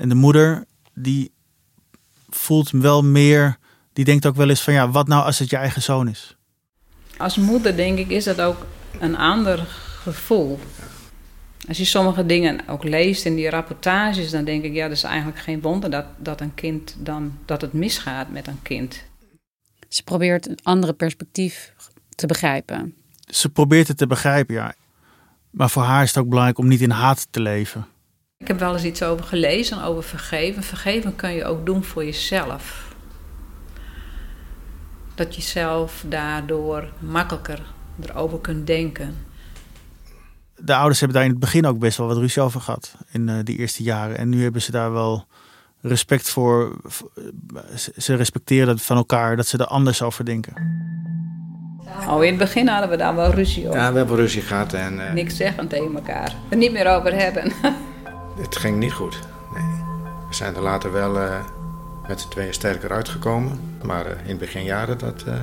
En 0.00 0.08
de 0.08 0.14
moeder 0.14 0.64
die 0.94 1.30
voelt 2.28 2.70
wel 2.70 3.02
meer, 3.02 3.58
die 3.92 4.04
denkt 4.04 4.26
ook 4.26 4.36
wel 4.36 4.48
eens 4.48 4.62
van 4.62 4.72
ja, 4.72 4.90
wat 4.90 5.08
nou 5.08 5.24
als 5.24 5.38
het 5.38 5.50
je 5.50 5.56
eigen 5.56 5.82
zoon 5.82 6.08
is? 6.08 6.36
Als 7.16 7.36
moeder 7.36 7.76
denk 7.76 7.98
ik 7.98 8.08
is 8.08 8.24
dat 8.24 8.40
ook 8.40 8.66
een 8.98 9.16
ander 9.16 9.58
gevoel. 10.02 10.58
Als 11.68 11.76
je 11.76 11.84
sommige 11.84 12.26
dingen 12.26 12.68
ook 12.68 12.84
leest 12.84 13.24
in 13.24 13.34
die 13.34 13.50
rapportages, 13.50 14.30
dan 14.30 14.44
denk 14.44 14.64
ik, 14.64 14.72
ja, 14.72 14.88
dat 14.88 14.96
is 14.96 15.02
eigenlijk 15.02 15.38
geen 15.38 15.60
wonder 15.60 15.90
dat, 15.90 16.06
dat 16.16 16.40
een 16.40 16.54
kind 16.54 16.96
dan 16.98 17.38
dat 17.44 17.60
het 17.60 17.72
misgaat 17.72 18.30
met 18.30 18.46
een 18.46 18.62
kind. 18.62 19.04
Ze 19.88 20.02
probeert 20.02 20.48
een 20.48 20.58
andere 20.62 20.92
perspectief 20.92 21.74
te 22.14 22.26
begrijpen. 22.26 22.94
Ze 23.26 23.48
probeert 23.48 23.88
het 23.88 23.96
te 23.96 24.06
begrijpen, 24.06 24.54
ja. 24.54 24.74
Maar 25.50 25.70
voor 25.70 25.82
haar 25.82 26.02
is 26.02 26.08
het 26.08 26.18
ook 26.18 26.28
belangrijk 26.28 26.58
om 26.58 26.68
niet 26.68 26.80
in 26.80 26.90
haat 26.90 27.26
te 27.30 27.40
leven. 27.40 27.86
Ik 28.40 28.48
heb 28.48 28.58
wel 28.58 28.72
eens 28.72 28.84
iets 28.84 29.02
over 29.02 29.24
gelezen, 29.24 29.82
over 29.82 30.02
vergeven. 30.02 30.62
Vergeven 30.62 31.16
kun 31.16 31.32
je 31.32 31.44
ook 31.44 31.66
doen 31.66 31.84
voor 31.84 32.04
jezelf 32.04 32.94
dat 35.14 35.34
je 35.34 35.42
zelf 35.42 36.04
daardoor 36.08 36.88
makkelijker 36.98 37.62
erover 38.02 38.38
kunt 38.38 38.66
denken. 38.66 39.16
De 40.56 40.74
ouders 40.74 40.98
hebben 41.00 41.16
daar 41.16 41.26
in 41.26 41.32
het 41.32 41.40
begin 41.40 41.66
ook 41.66 41.78
best 41.78 41.98
wel 41.98 42.06
wat 42.06 42.16
ruzie 42.16 42.42
over 42.42 42.60
gehad 42.60 42.94
in 43.10 43.28
uh, 43.28 43.34
die 43.44 43.58
eerste 43.58 43.82
jaren. 43.82 44.18
En 44.18 44.28
nu 44.28 44.42
hebben 44.42 44.62
ze 44.62 44.70
daar 44.70 44.92
wel 44.92 45.26
respect 45.80 46.30
voor. 46.30 46.76
Ze 47.96 48.14
respecteren 48.14 48.66
dat 48.66 48.82
van 48.82 48.96
elkaar, 48.96 49.36
dat 49.36 49.46
ze 49.46 49.58
er 49.58 49.66
anders 49.66 50.02
over 50.02 50.24
denken. 50.24 50.54
Oh, 52.08 52.24
in 52.24 52.30
het 52.30 52.38
begin 52.38 52.68
hadden 52.68 52.90
we 52.90 52.96
daar 52.96 53.14
wel 53.14 53.30
ruzie 53.30 53.66
over. 53.68 53.80
Ja, 53.80 53.92
we 53.92 53.98
hebben 53.98 54.16
ruzie 54.16 54.42
gehad 54.42 54.72
en... 54.72 54.94
Uh, 54.94 55.12
Niks 55.12 55.36
zeggen 55.36 55.68
tegen 55.68 55.94
elkaar. 55.94 56.34
Er 56.48 56.56
niet 56.56 56.72
meer 56.72 56.96
over 56.96 57.14
hebben. 57.14 57.52
het 58.40 58.56
ging 58.56 58.78
niet 58.78 58.92
goed. 58.92 59.18
Nee. 59.54 59.62
We 60.28 60.34
zijn 60.34 60.54
er 60.54 60.62
later 60.62 60.92
wel... 60.92 61.16
Uh, 61.16 61.44
met 62.08 62.20
z'n 62.20 62.28
tweeën 62.28 62.54
sterker 62.54 62.92
uitgekomen. 62.92 63.60
Maar 63.82 64.06
uh, 64.06 64.12
in 64.22 64.28
het 64.28 64.38
beginjaren 64.38 64.98
dat, 64.98 65.24
uh, 65.28 65.34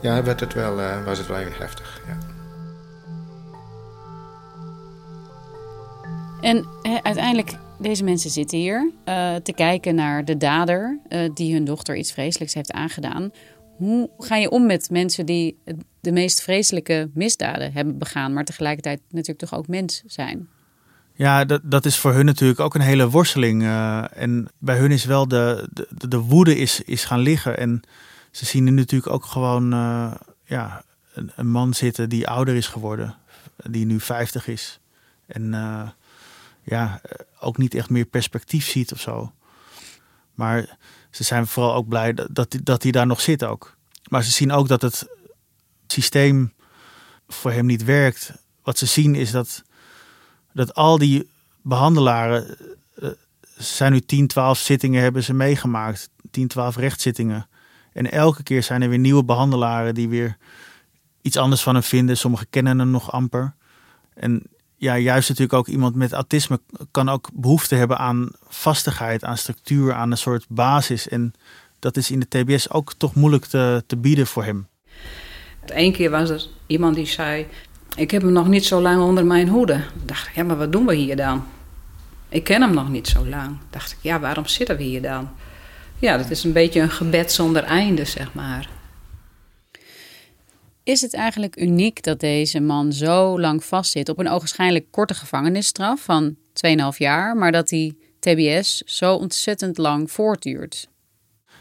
ja, 0.00 0.22
werd 0.22 0.40
het 0.40 0.54
wel, 0.54 1.04
was 1.04 1.18
het 1.18 1.26
wel 1.26 1.38
even 1.38 1.52
heftig. 1.58 2.02
Ja. 2.06 2.18
En 6.40 6.66
uiteindelijk, 7.02 7.58
deze 7.78 8.04
mensen 8.04 8.30
zitten 8.30 8.58
hier 8.58 8.90
te 9.42 9.52
kijken 9.54 9.94
naar 9.94 10.24
de 10.24 10.36
dader 10.36 10.98
die 11.34 11.52
hun 11.52 11.64
dochter 11.64 11.96
iets 11.96 12.12
vreselijks 12.12 12.54
heeft 12.54 12.72
aangedaan. 12.72 13.30
Hoe 13.76 14.10
ga 14.18 14.36
je 14.36 14.50
om 14.50 14.66
met 14.66 14.90
mensen 14.90 15.26
die 15.26 15.58
de 16.00 16.12
meest 16.12 16.42
vreselijke 16.42 17.10
misdaden 17.14 17.72
hebben 17.72 17.98
begaan, 17.98 18.32
maar 18.32 18.44
tegelijkertijd 18.44 19.00
natuurlijk 19.10 19.38
toch 19.38 19.54
ook 19.54 19.68
mens 19.68 20.02
zijn? 20.06 20.48
Ja, 21.18 21.44
dat, 21.44 21.60
dat 21.64 21.84
is 21.84 21.98
voor 21.98 22.12
hun 22.12 22.24
natuurlijk 22.24 22.60
ook 22.60 22.74
een 22.74 22.80
hele 22.80 23.10
worsteling. 23.10 23.62
Uh, 23.62 24.18
en 24.18 24.48
bij 24.58 24.78
hun 24.78 24.90
is 24.90 25.04
wel 25.04 25.28
de, 25.28 25.68
de, 25.72 26.08
de 26.08 26.18
woede 26.18 26.56
is, 26.56 26.80
is 26.82 27.04
gaan 27.04 27.20
liggen. 27.20 27.58
En 27.58 27.82
ze 28.30 28.44
zien 28.44 28.64
nu 28.64 28.70
natuurlijk 28.70 29.12
ook 29.12 29.24
gewoon 29.24 29.74
uh, 29.74 30.14
ja, 30.44 30.82
een, 31.12 31.32
een, 31.36 31.46
man 31.46 31.74
zitten 31.74 32.08
die 32.08 32.28
ouder 32.28 32.54
is 32.54 32.66
geworden. 32.66 33.16
Die 33.56 33.86
nu 33.86 34.00
50 34.00 34.48
is. 34.48 34.80
En 35.26 35.42
uh, 35.52 35.88
ja, 36.62 37.00
ook 37.40 37.58
niet 37.58 37.74
echt 37.74 37.90
meer 37.90 38.04
perspectief 38.04 38.66
ziet 38.66 38.92
of 38.92 39.00
zo. 39.00 39.32
Maar 40.34 40.76
ze 41.10 41.24
zijn 41.24 41.46
vooral 41.46 41.74
ook 41.74 41.88
blij 41.88 42.14
dat, 42.14 42.28
dat, 42.34 42.56
dat 42.62 42.82
hij 42.82 42.92
daar 42.92 43.06
nog 43.06 43.20
zit 43.20 43.44
ook. 43.44 43.76
Maar 44.08 44.24
ze 44.24 44.30
zien 44.30 44.52
ook 44.52 44.68
dat 44.68 44.82
het 44.82 45.08
systeem 45.86 46.52
voor 47.28 47.52
hem 47.52 47.66
niet 47.66 47.84
werkt. 47.84 48.32
Wat 48.62 48.78
ze 48.78 48.86
zien 48.86 49.14
is 49.14 49.30
dat 49.30 49.66
dat 50.58 50.74
al 50.74 50.98
die 50.98 51.30
behandelaren 51.62 52.56
uh, 53.02 53.10
zijn 53.56 53.92
nu 53.92 54.00
10, 54.00 54.26
12 54.26 54.58
zittingen 54.58 55.02
hebben 55.02 55.24
ze 55.24 55.34
meegemaakt. 55.34 56.10
10, 56.30 56.48
12 56.48 56.76
rechtszittingen. 56.76 57.48
En 57.92 58.10
elke 58.10 58.42
keer 58.42 58.62
zijn 58.62 58.82
er 58.82 58.88
weer 58.88 58.98
nieuwe 58.98 59.24
behandelaren 59.24 59.94
die 59.94 60.08
weer 60.08 60.36
iets 61.22 61.36
anders 61.36 61.62
van 61.62 61.74
hem 61.74 61.82
vinden. 61.82 62.16
Sommigen 62.16 62.46
kennen 62.50 62.78
hem 62.78 62.90
nog 62.90 63.12
amper. 63.12 63.54
En 64.14 64.42
ja, 64.76 64.98
juist 64.98 65.28
natuurlijk 65.28 65.58
ook 65.58 65.68
iemand 65.68 65.94
met 65.94 66.12
autisme 66.12 66.60
kan 66.90 67.08
ook 67.08 67.28
behoefte 67.32 67.74
hebben 67.74 67.98
aan 67.98 68.30
vastigheid, 68.48 69.24
aan 69.24 69.36
structuur, 69.36 69.92
aan 69.92 70.10
een 70.10 70.16
soort 70.16 70.44
basis. 70.48 71.08
En 71.08 71.32
dat 71.78 71.96
is 71.96 72.10
in 72.10 72.20
de 72.20 72.28
TBS 72.28 72.70
ook 72.70 72.92
toch 72.94 73.14
moeilijk 73.14 73.44
te, 73.44 73.84
te 73.86 73.96
bieden 73.96 74.26
voor 74.26 74.44
hem. 74.44 74.66
Eén 75.66 75.92
keer 75.92 76.10
was 76.10 76.30
er 76.30 76.46
iemand 76.66 76.94
die 76.94 77.06
zei: 77.06 77.46
Ik 77.96 78.10
heb 78.10 78.22
hem 78.22 78.32
nog 78.32 78.48
niet 78.48 78.64
zo 78.64 78.80
lang 78.80 79.02
onder 79.02 79.26
mijn 79.26 79.48
hoede. 79.48 79.74
Ik 79.74 80.08
dacht, 80.08 80.34
ja, 80.34 80.42
maar 80.42 80.56
wat 80.56 80.72
doen 80.72 80.86
we 80.86 80.94
hier 80.94 81.16
dan? 81.16 81.44
Ik 82.28 82.44
ken 82.44 82.60
hem 82.60 82.74
nog 82.74 82.88
niet 82.88 83.08
zo 83.08 83.26
lang. 83.26 83.58
Dacht 83.70 83.92
ik, 83.92 83.98
ja, 84.00 84.20
waarom 84.20 84.46
zitten 84.46 84.76
we 84.76 84.82
hier 84.82 85.02
dan? 85.02 85.28
Ja, 85.98 86.16
dat 86.16 86.30
is 86.30 86.44
een 86.44 86.52
beetje 86.52 86.80
een 86.80 86.90
gebed 86.90 87.32
zonder 87.32 87.62
einde, 87.62 88.04
zeg 88.04 88.34
maar. 88.34 88.68
Is 90.82 91.00
het 91.00 91.14
eigenlijk 91.14 91.60
uniek 91.60 92.02
dat 92.02 92.20
deze 92.20 92.60
man 92.60 92.92
zo 92.92 93.40
lang 93.40 93.64
vastzit 93.64 94.08
op 94.08 94.18
een 94.18 94.28
ogenschijnlijk 94.28 94.86
korte 94.90 95.14
gevangenisstraf 95.14 96.00
van 96.00 96.36
2,5 96.36 96.96
jaar, 96.98 97.36
maar 97.36 97.52
dat 97.52 97.68
die 97.68 97.98
TBS 98.18 98.78
zo 98.78 99.14
ontzettend 99.14 99.78
lang 99.78 100.10
voortduurt? 100.10 100.88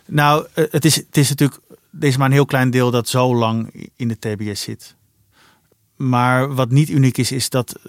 Nou, 0.05 0.47
eh, 0.53 0.65
het 0.71 0.85
is, 0.85 0.95
het 0.95 1.17
is 1.17 1.29
natuurlijk, 1.29 1.61
deze 1.91 2.17
maar 2.17 2.27
een 2.27 2.33
heel 2.33 2.45
klein 2.45 2.69
deel 2.69 2.91
dat 2.91 3.09
zo 3.09 3.35
lang 3.35 3.89
in 3.95 4.07
de 4.07 4.19
TBS 4.19 4.61
zit. 4.61 4.95
Maar 5.97 6.53
wat 6.53 6.71
niet 6.71 6.89
uniek 6.89 7.17
is, 7.17 7.31
is 7.31 7.49
dat 7.49 7.79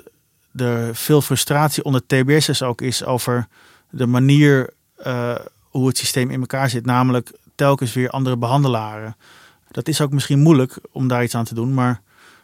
er 0.55 0.97
veel 0.97 1.21
frustratie 1.21 1.85
onder 1.85 2.07
TBS'ers 2.07 2.63
ook 2.63 2.81
is 2.81 3.05
over 3.05 3.49
de 3.91 4.07
manier 4.07 4.71
uh, 5.07 5.35
hoe 5.61 5.87
het 5.87 5.99
systeem 5.99 6.31
in 6.31 6.41
elkaar 6.41 6.71
zit. 6.71 6.87
Namelijk 6.87 7.31
telkens 7.55 7.93
weer 7.93 8.11
andere 8.11 8.37
behandelaren. 8.37 9.17
Dat 9.71 9.89
is 9.89 10.01
ook 10.01 10.13
misschien 10.13 10.39
moeilijk 10.39 10.79
om 10.93 11.09
daar 11.09 11.23
iets 11.23 11.35
aan 11.35 11.45
te 11.45 11.55
doen, 11.55 11.75
maar 11.75 12.03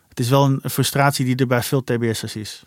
het 0.08 0.20
is 0.20 0.28
wel 0.28 0.44
een 0.44 0.70
frustratie 0.70 1.24
die 1.24 1.36
er 1.36 1.46
bij 1.46 1.62
veel 1.62 1.84
TBS'ers 1.84 2.36
is. 2.36 2.62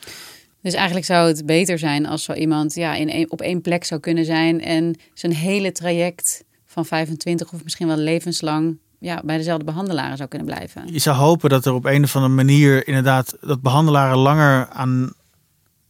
Dus 0.61 0.73
eigenlijk 0.73 1.05
zou 1.05 1.27
het 1.27 1.45
beter 1.45 1.79
zijn 1.79 2.05
als 2.05 2.23
zo 2.23 2.33
iemand 2.33 2.75
ja, 2.75 2.95
in 2.95 3.31
op 3.31 3.41
één 3.41 3.61
plek 3.61 3.83
zou 3.83 3.99
kunnen 3.99 4.25
zijn 4.25 4.61
en 4.61 4.95
zijn 5.13 5.33
hele 5.33 5.71
traject 5.71 6.43
van 6.65 6.85
25 6.85 7.53
of 7.53 7.63
misschien 7.63 7.87
wel 7.87 7.97
levenslang 7.97 8.77
ja, 8.99 9.21
bij 9.25 9.37
dezelfde 9.37 9.65
behandelaren 9.65 10.17
zou 10.17 10.29
kunnen 10.29 10.47
blijven. 10.47 10.93
Je 10.93 10.99
zou 10.99 11.15
hopen 11.15 11.49
dat 11.49 11.65
er 11.65 11.73
op 11.73 11.85
een 11.85 12.03
of 12.03 12.15
andere 12.15 12.33
manier 12.33 12.87
inderdaad 12.87 13.37
dat 13.41 13.61
behandelaren 13.61 14.17
langer 14.17 14.67
aan 14.69 15.13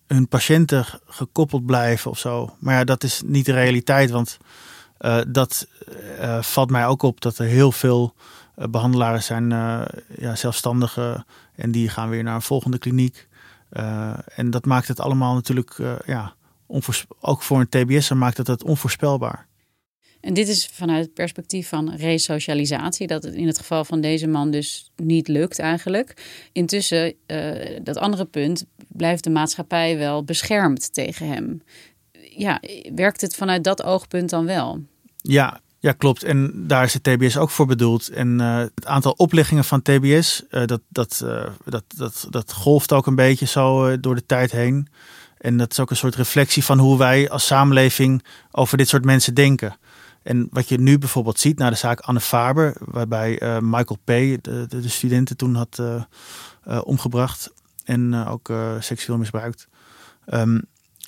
hun 0.07 0.27
patiënten 0.27 0.85
gekoppeld 1.05 1.65
blijven 1.65 2.11
of 2.11 2.19
zo. 2.19 2.55
Maar 2.59 2.75
ja, 2.75 2.83
dat 2.83 3.03
is 3.03 3.21
niet 3.25 3.45
de 3.45 3.53
realiteit, 3.53 4.09
want 4.09 4.37
uh, 4.99 5.17
dat 5.27 5.67
uh, 6.19 6.41
valt 6.41 6.69
mij 6.69 6.85
ook 6.85 7.01
op 7.01 7.21
dat 7.21 7.37
er 7.37 7.45
heel 7.45 7.71
veel 7.71 8.13
uh, 8.57 8.65
behandelaren 8.65 9.23
zijn 9.23 9.49
ja, 10.17 10.35
zelfstandigen 10.35 11.25
en 11.55 11.71
die 11.71 11.89
gaan 11.89 12.09
weer 12.09 12.23
naar 12.23 12.35
een 12.35 12.41
volgende 12.41 12.77
kliniek. 12.77 13.27
en 14.35 14.49
dat 14.49 14.65
maakt 14.65 14.87
het 14.87 14.99
allemaal 14.99 15.33
natuurlijk, 15.33 15.77
ja, 16.05 16.33
ook 17.19 17.41
voor 17.41 17.59
een 17.59 17.69
TBS'er 17.69 18.17
maakt 18.17 18.37
het 18.37 18.47
het 18.47 18.63
onvoorspelbaar. 18.63 19.47
En 20.27 20.33
dit 20.33 20.47
is 20.47 20.69
vanuit 20.73 21.05
het 21.05 21.13
perspectief 21.13 21.67
van 21.67 21.95
resocialisatie, 21.95 23.07
dat 23.07 23.23
het 23.23 23.33
in 23.33 23.47
het 23.47 23.57
geval 23.57 23.85
van 23.85 24.01
deze 24.01 24.27
man 24.27 24.51
dus 24.51 24.91
niet 24.95 25.27
lukt 25.27 25.59
eigenlijk. 25.59 26.25
Intussen, 26.51 27.13
uh, 27.27 27.79
dat 27.83 27.97
andere 27.97 28.25
punt, 28.25 28.65
blijft 28.87 29.23
de 29.23 29.29
maatschappij 29.29 29.97
wel 29.97 30.23
beschermd 30.23 30.93
tegen 30.93 31.27
hem. 31.27 31.61
Ja, 32.37 32.61
werkt 32.95 33.21
het 33.21 33.35
vanuit 33.35 33.63
dat 33.63 33.83
oogpunt 33.83 34.29
dan 34.29 34.45
wel? 34.45 34.83
Ja, 35.15 35.61
ja, 35.79 35.91
klopt. 35.91 36.23
En 36.23 36.67
daar 36.67 36.83
is 36.83 36.99
de 36.99 37.15
TBS 37.15 37.37
ook 37.37 37.49
voor 37.49 37.65
bedoeld. 37.65 38.09
En 38.09 38.39
uh, 38.39 38.57
het 38.57 38.85
aantal 38.85 39.11
opleggingen 39.11 39.63
van 39.63 39.81
TBS, 39.81 40.43
uh, 40.49 40.65
dat, 40.65 40.81
dat, 40.89 41.25
dat, 41.65 41.83
dat, 41.95 42.27
dat 42.29 42.53
golft 42.53 42.93
ook 42.93 43.07
een 43.07 43.15
beetje 43.15 43.45
zo 43.45 43.99
door 43.99 44.15
de 44.15 44.25
tijd 44.25 44.51
heen. 44.51 44.87
En 45.37 45.57
dat 45.57 45.71
is 45.71 45.79
ook 45.79 45.89
een 45.89 45.95
soort 45.95 46.15
reflectie 46.15 46.63
van 46.63 46.79
hoe 46.79 46.97
wij 46.97 47.29
als 47.29 47.45
samenleving 47.45 48.23
over 48.51 48.77
dit 48.77 48.87
soort 48.87 49.05
mensen 49.05 49.33
denken. 49.33 49.77
En 50.27 50.47
wat 50.51 50.69
je 50.69 50.79
nu 50.79 50.97
bijvoorbeeld 50.97 51.39
ziet 51.39 51.57
na 51.57 51.69
de 51.69 51.75
zaak 51.75 51.99
Anne 51.99 52.19
Faber, 52.19 52.75
waarbij 52.79 53.41
uh, 53.41 53.57
Michael 53.59 53.99
P., 54.03 54.07
de, 54.07 54.37
de, 54.41 54.67
de, 54.67 54.89
studenten 54.89 55.37
toen 55.37 55.55
had 55.55 55.77
uh, 55.81 56.01
uh, 56.67 56.81
omgebracht 56.83 57.53
en 57.83 58.25
ook 58.25 58.51
seksueel 58.79 59.17
misbruikt. 59.17 59.67
Um, 60.33 60.61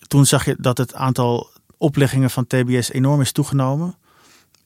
toen 0.07 0.25
zag 0.25 0.45
je 0.45 0.55
dat 0.59 0.77
het 0.77 0.93
aantal 0.93 1.49
opleggingen 1.77 2.29
van 2.29 2.47
TBS 2.47 2.91
enorm 2.91 3.21
is 3.21 3.31
toegenomen. 3.31 3.95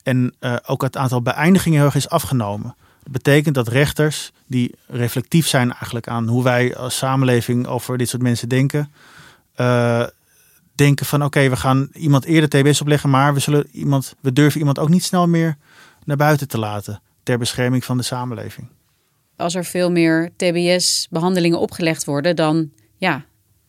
En 0.03 0.35
ook 0.65 0.81
het 0.81 0.97
aantal 0.97 1.21
beëindigingen 1.21 1.77
heel 1.77 1.85
erg 1.85 1.95
is 1.95 2.09
afgenomen. 2.09 2.75
Dat 3.03 3.11
betekent 3.11 3.55
dat 3.55 3.67
rechters 3.67 4.31
die 4.47 4.75
reflectief 4.87 5.47
zijn 5.47 5.71
eigenlijk 5.71 6.07
aan 6.07 6.27
hoe 6.27 6.43
wij 6.43 6.75
als 6.75 6.97
samenleving 6.97 7.67
over 7.67 7.97
dit 7.97 8.09
soort 8.09 8.21
mensen 8.21 8.49
denken, 8.49 8.91
denken 10.75 11.05
van 11.05 11.23
oké, 11.23 11.49
we 11.49 11.55
gaan 11.55 11.89
iemand 11.93 12.25
eerder 12.25 12.49
TBS 12.49 12.81
opleggen, 12.81 13.09
maar 13.09 13.33
we, 13.33 13.39
zullen 13.39 13.67
iemand, 13.71 14.15
we 14.21 14.33
durven 14.33 14.59
iemand 14.59 14.79
ook 14.79 14.89
niet 14.89 15.03
snel 15.03 15.27
meer 15.27 15.57
naar 16.05 16.17
buiten 16.17 16.47
te 16.47 16.57
laten 16.57 17.01
ter 17.23 17.38
bescherming 17.38 17.83
van 17.86 17.97
de 17.97 18.03
samenleving. 18.03 18.67
Als 19.36 19.55
er 19.55 19.65
veel 19.65 19.91
meer 19.91 20.31
TBS-behandelingen 20.36 21.59
opgelegd 21.59 22.05
worden, 22.05 22.36
dan 22.36 22.71
ja, 22.97 23.25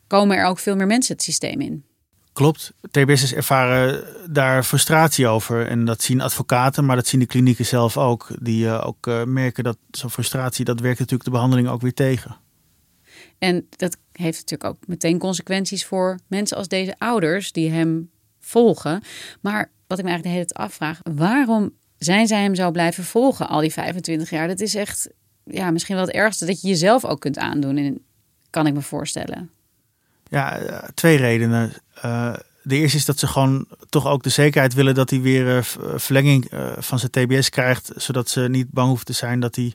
komen 0.07 0.37
er 0.37 0.47
ook 0.47 0.59
veel 0.59 0.77
meer 0.77 0.87
mensen 0.87 1.14
het 1.14 1.25
systeem 1.25 1.61
in. 1.61 1.85
Klopt. 2.33 2.73
TBS'ers 2.90 3.33
ervaren 3.33 4.05
daar 4.31 4.64
frustratie 4.64 5.27
over. 5.27 5.67
En 5.67 5.85
dat 5.85 6.03
zien 6.03 6.21
advocaten, 6.21 6.85
maar 6.85 6.97
dat 6.97 7.07
zien 7.07 7.21
de 7.21 7.27
klinieken 7.27 7.67
zelf 7.67 7.97
ook. 7.97 8.29
Die 8.40 8.64
uh, 8.64 8.87
ook 8.87 9.07
uh, 9.07 9.25
merken 9.25 9.64
dat 9.64 9.77
zo'n 9.90 10.11
frustratie, 10.11 10.64
dat 10.64 10.81
werkt 10.81 10.99
natuurlijk 10.99 11.25
de 11.25 11.31
behandeling 11.31 11.69
ook 11.69 11.81
weer 11.81 11.95
tegen. 11.95 12.37
En 13.45 13.67
dat 13.77 13.97
heeft 14.13 14.39
natuurlijk 14.39 14.71
ook 14.71 14.87
meteen 14.87 15.19
consequenties 15.19 15.85
voor 15.85 16.19
mensen 16.29 16.57
als 16.57 16.69
deze 16.69 16.95
ouders 16.99 17.53
die 17.53 17.71
hem 17.71 18.11
volgen. 18.41 19.03
Maar 19.41 19.71
wat 19.87 19.99
ik 19.99 20.05
me 20.05 20.11
eigenlijk 20.11 20.23
de 20.23 20.29
hele 20.29 20.45
tijd 20.45 20.55
afvraag, 20.55 21.01
waarom 21.15 21.73
zijn 21.99 22.27
zij 22.27 22.43
hem 22.43 22.55
zo 22.55 22.71
blijven 22.71 23.05
volgen 23.05 23.49
al 23.49 23.61
die 23.61 23.73
25 23.73 24.31
jaar? 24.31 24.49
Dat 24.49 24.61
is 24.61 24.75
echt, 24.75 25.09
ja, 25.45 25.71
misschien 25.71 25.97
wel 25.97 26.05
het 26.05 26.15
ergste 26.15 26.47
dat 26.47 26.61
je 26.61 26.69
jezelf 26.69 27.05
ook 27.05 27.21
kunt 27.21 27.39
aandoen, 27.39 27.77
en 27.77 28.05
kan 28.51 28.67
ik 28.67 28.75
me 28.75 28.83
voorstellen. 28.83 29.51
Ja, 30.29 30.59
eh, 30.59 30.89
twee 30.95 31.17
redenen. 31.17 31.73
Uh, 32.05 32.35
de 32.63 32.77
eerste 32.77 32.97
is 32.97 33.05
dat 33.05 33.19
ze 33.19 33.27
gewoon 33.27 33.67
toch 33.89 34.07
ook 34.07 34.23
de 34.23 34.29
zekerheid 34.29 34.75
willen 34.75 34.95
dat 34.95 35.11
hij 35.11 35.21
weer 35.21 35.57
uh, 35.57 35.63
verlenging 35.99 36.51
van 36.79 36.99
zijn 36.99 37.11
TBS 37.11 37.49
krijgt, 37.49 37.93
zodat 37.97 38.29
ze 38.29 38.41
niet 38.41 38.71
bang 38.71 38.89
hoeft 38.89 39.07
te 39.07 39.13
zijn 39.13 39.41
dat 39.41 39.57
hij 39.57 39.75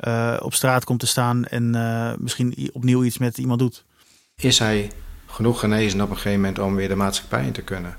uh, 0.00 0.36
op 0.40 0.54
straat 0.54 0.84
komt 0.84 1.00
te 1.00 1.06
staan 1.06 1.44
en 1.44 1.74
uh, 1.74 2.12
misschien 2.18 2.70
opnieuw 2.72 3.04
iets 3.04 3.18
met 3.18 3.38
iemand 3.38 3.58
doet. 3.58 3.84
Is 4.36 4.58
hij 4.58 4.90
genoeg 5.26 5.60
genezen 5.60 6.00
op 6.00 6.10
een 6.10 6.16
gegeven 6.16 6.40
moment 6.40 6.58
om 6.58 6.74
weer 6.74 6.88
de 6.88 6.94
maatschappij 6.94 7.46
in 7.46 7.52
te 7.52 7.62
kunnen? 7.62 7.94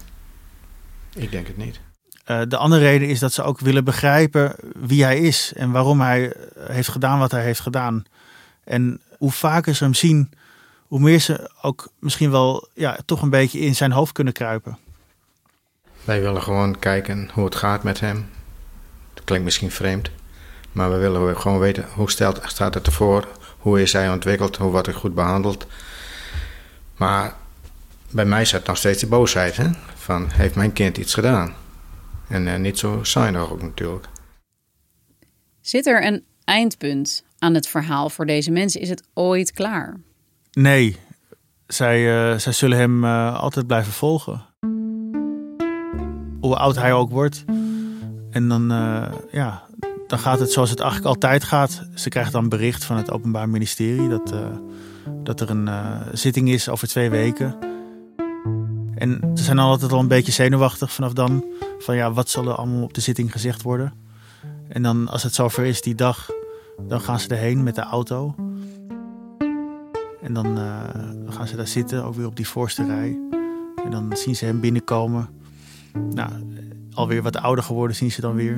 Ik 1.15 1.31
denk 1.31 1.47
het 1.47 1.58
niet. 1.58 1.79
Uh, 2.27 2.41
de 2.47 2.58
andere 2.58 2.81
reden 2.81 3.08
is 3.08 3.19
dat 3.19 3.34
ze 3.34 3.43
ook 3.43 3.60
willen 3.60 3.84
begrijpen 3.84 4.55
wie 4.75 5.03
hij 5.03 5.19
is 5.19 5.53
en 5.55 5.71
waarom 5.71 6.01
hij 6.01 6.34
heeft 6.60 6.89
gedaan 6.89 7.19
wat 7.19 7.31
hij 7.31 7.43
heeft 7.43 7.60
gedaan. 7.60 8.05
En 8.63 9.01
hoe 9.17 9.31
vaker 9.31 9.75
ze 9.75 9.84
hem 9.84 9.93
zien, 9.93 10.31
hoe 10.88 10.99
meer 10.99 11.19
ze 11.19 11.51
ook 11.62 11.89
misschien 11.99 12.31
wel 12.31 12.67
ja, 12.73 12.97
toch 13.05 13.21
een 13.21 13.29
beetje 13.29 13.60
in 13.60 13.75
zijn 13.75 13.91
hoofd 13.91 14.12
kunnen 14.12 14.34
kruipen. 14.34 14.77
Wij 16.03 16.21
willen 16.21 16.41
gewoon 16.41 16.79
kijken 16.79 17.29
hoe 17.34 17.45
het 17.45 17.55
gaat 17.55 17.84
met 17.84 17.99
hem. 17.99 18.29
Dat 19.13 19.23
klinkt 19.23 19.45
misschien 19.45 19.71
vreemd. 19.71 20.10
Maar 20.75 20.91
we 20.91 20.97
willen 20.97 21.38
gewoon 21.38 21.59
weten 21.59 21.85
hoe 21.93 22.11
stelt, 22.11 22.41
staat 22.45 22.73
het 22.73 22.85
ervoor, 22.85 23.27
hoe 23.57 23.81
is 23.81 23.93
hij 23.93 24.09
ontwikkeld, 24.09 24.57
hoe 24.57 24.71
wordt 24.71 24.88
hij 24.88 24.95
goed 24.95 25.13
behandeld. 25.13 25.65
Maar 26.97 27.35
bij 28.11 28.25
mij 28.25 28.45
zit 28.45 28.67
nog 28.67 28.77
steeds 28.77 28.99
de 28.99 29.07
boosheid, 29.07 29.57
hè? 29.57 29.69
van 29.95 30.29
heeft 30.29 30.55
mijn 30.55 30.73
kind 30.73 30.97
iets 30.97 31.13
gedaan? 31.13 31.53
En 32.27 32.47
uh, 32.47 32.55
niet 32.55 32.79
zo 32.79 33.03
zijn 33.03 33.38
ook 33.38 33.61
natuurlijk. 33.61 34.07
Zit 35.61 35.85
er 35.85 36.05
een 36.05 36.23
eindpunt 36.43 37.23
aan 37.38 37.53
het 37.53 37.67
verhaal 37.67 38.09
voor 38.09 38.25
deze 38.25 38.51
mensen? 38.51 38.81
Is 38.81 38.89
het 38.89 39.03
ooit 39.13 39.51
klaar? 39.51 39.97
Nee, 40.51 40.97
zij, 41.67 42.31
uh, 42.31 42.38
zij 42.38 42.51
zullen 42.51 42.77
hem 42.77 43.03
uh, 43.03 43.39
altijd 43.39 43.67
blijven 43.67 43.93
volgen. 43.93 44.45
Hoe 46.39 46.55
oud 46.55 46.75
hij 46.75 46.93
ook 46.93 47.09
wordt. 47.09 47.43
En 48.29 48.47
dan, 48.47 48.67
ja, 49.31 49.65
dan 50.07 50.19
gaat 50.19 50.39
het 50.39 50.51
zoals 50.51 50.69
het 50.69 50.79
eigenlijk 50.79 51.09
altijd 51.09 51.43
gaat. 51.43 51.87
Ze 51.93 52.09
krijgt 52.09 52.31
dan 52.31 52.49
bericht 52.49 52.83
van 52.83 52.97
het 52.97 53.11
Openbaar 53.11 53.49
Ministerie 53.49 54.09
dat, 54.09 54.33
uh, 54.33 54.39
dat 55.23 55.41
er 55.41 55.49
een 55.49 55.67
uh, 55.67 56.01
zitting 56.11 56.49
is 56.49 56.69
over 56.69 56.87
twee 56.87 57.09
weken. 57.09 57.55
En 58.95 59.31
ze 59.33 59.43
zijn 59.43 59.59
altijd 59.59 59.91
al 59.91 59.99
een 59.99 60.07
beetje 60.07 60.31
zenuwachtig 60.31 60.91
vanaf 60.91 61.13
dan. 61.13 61.45
Van 61.79 61.95
ja, 61.95 62.11
wat 62.11 62.29
zal 62.29 62.47
er 62.47 62.55
allemaal 62.55 62.83
op 62.83 62.93
de 62.93 63.01
zitting 63.01 63.31
gezegd 63.31 63.61
worden? 63.61 63.93
En 64.67 64.81
dan 64.81 65.07
als 65.07 65.23
het 65.23 65.33
zover 65.33 65.65
is 65.65 65.81
die 65.81 65.95
dag, 65.95 66.29
dan 66.87 67.01
gaan 67.01 67.19
ze 67.19 67.27
erheen 67.27 67.63
met 67.63 67.75
de 67.75 67.81
auto. 67.81 68.35
En 70.21 70.33
dan 70.33 70.57
uh, 70.57 70.79
gaan 71.29 71.47
ze 71.47 71.55
daar 71.55 71.67
zitten, 71.67 72.03
ook 72.03 72.15
weer 72.15 72.25
op 72.25 72.35
die 72.35 72.47
voorste 72.47 72.85
rij. 72.85 73.19
En 73.83 73.91
dan 73.91 74.17
zien 74.17 74.35
ze 74.35 74.45
hem 74.45 74.59
binnenkomen. 74.59 75.29
Nou, 76.13 76.31
alweer 76.93 77.21
wat 77.21 77.37
ouder 77.37 77.63
geworden, 77.63 77.95
zien 77.95 78.11
ze 78.11 78.21
dan 78.21 78.35
weer. 78.35 78.57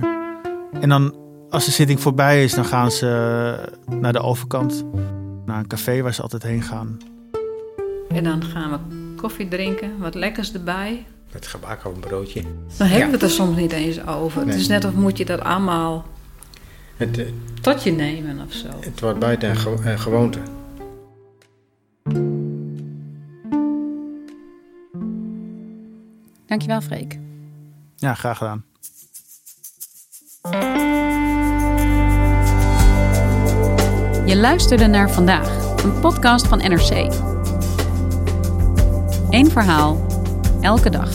En 0.72 0.90
dan, 0.90 1.16
als 1.50 1.66
de 1.66 1.72
zitting 1.72 2.00
voorbij 2.02 2.44
is, 2.44 2.54
dan 2.54 2.66
gaan 2.66 2.92
ze 2.92 3.70
naar 3.90 4.14
de 4.14 4.20
overkant. 4.22 4.84
Naar 5.46 5.60
een 5.60 5.68
café 5.68 6.02
waar 6.02 6.14
ze 6.14 6.22
altijd 6.22 6.44
heen 6.44 6.62
gaan. 6.62 6.98
En 8.10 8.24
dan 8.24 8.44
gaan 8.44 8.72
we 8.72 8.78
koffie 9.22 9.48
drinken, 9.48 9.98
wat 10.00 10.16
lekkers 10.16 10.54
erbij. 10.54 11.06
Met 11.32 11.48
gebak 11.48 11.86
of 11.86 11.94
een 11.94 12.00
broodje. 12.00 12.42
Dan 12.78 12.88
hebben 12.88 12.98
Ja. 13.00 13.06
we 13.06 13.12
het 13.12 13.22
er 13.22 13.30
soms 13.30 13.58
niet 13.58 13.72
eens 13.72 14.06
over. 14.06 14.42
Nee. 14.42 14.50
Het 14.52 14.62
is 14.62 14.68
net 14.68 14.86
of 14.86 14.94
moet 14.94 15.18
je 15.18 15.26
dat 15.26 15.40
allemaal 15.40 16.06
Het, 16.96 17.18
eh, 17.18 17.26
tot 17.62 17.84
je 17.84 17.92
nemen 17.92 18.40
of 18.48 18.54
zo. 18.54 18.68
het 18.80 19.00
wordt 19.00 19.20
buiten 19.20 19.50
een, 19.50 19.56
ge- 19.58 19.82
een 19.84 20.00
gewoonte. 20.00 20.40
Dankjewel, 26.48 26.82
Freek. 26.82 27.20
Ja, 27.96 28.14
graag 28.14 28.38
gedaan. 28.38 28.64
Je 34.28 34.38
luisterde 34.38 34.88
naar 34.88 35.10
vandaag, 35.12 35.50
een 35.84 36.00
podcast 36.00 36.48
van 36.48 36.58
NRC. 36.58 37.14
Eén 39.30 39.52
verhaal, 39.52 40.06
elke 40.62 40.90
dag. 40.90 41.10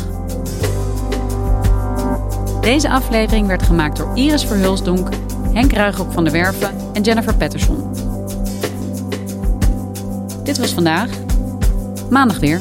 Deze 2.61 2.91
aflevering 2.91 3.47
werd 3.47 3.63
gemaakt 3.63 3.97
door 3.97 4.11
Iris 4.15 4.45
Verhulsdonk, 4.45 5.09
Henk 5.53 5.73
Ruigrok 5.73 6.13
van 6.13 6.25
der 6.25 6.33
Werven 6.33 6.71
en 6.93 7.03
Jennifer 7.03 7.37
Patterson. 7.37 7.93
Dit 10.43 10.59
was 10.59 10.73
vandaag. 10.73 11.11
Maandag 12.11 12.39
weer. 12.39 12.61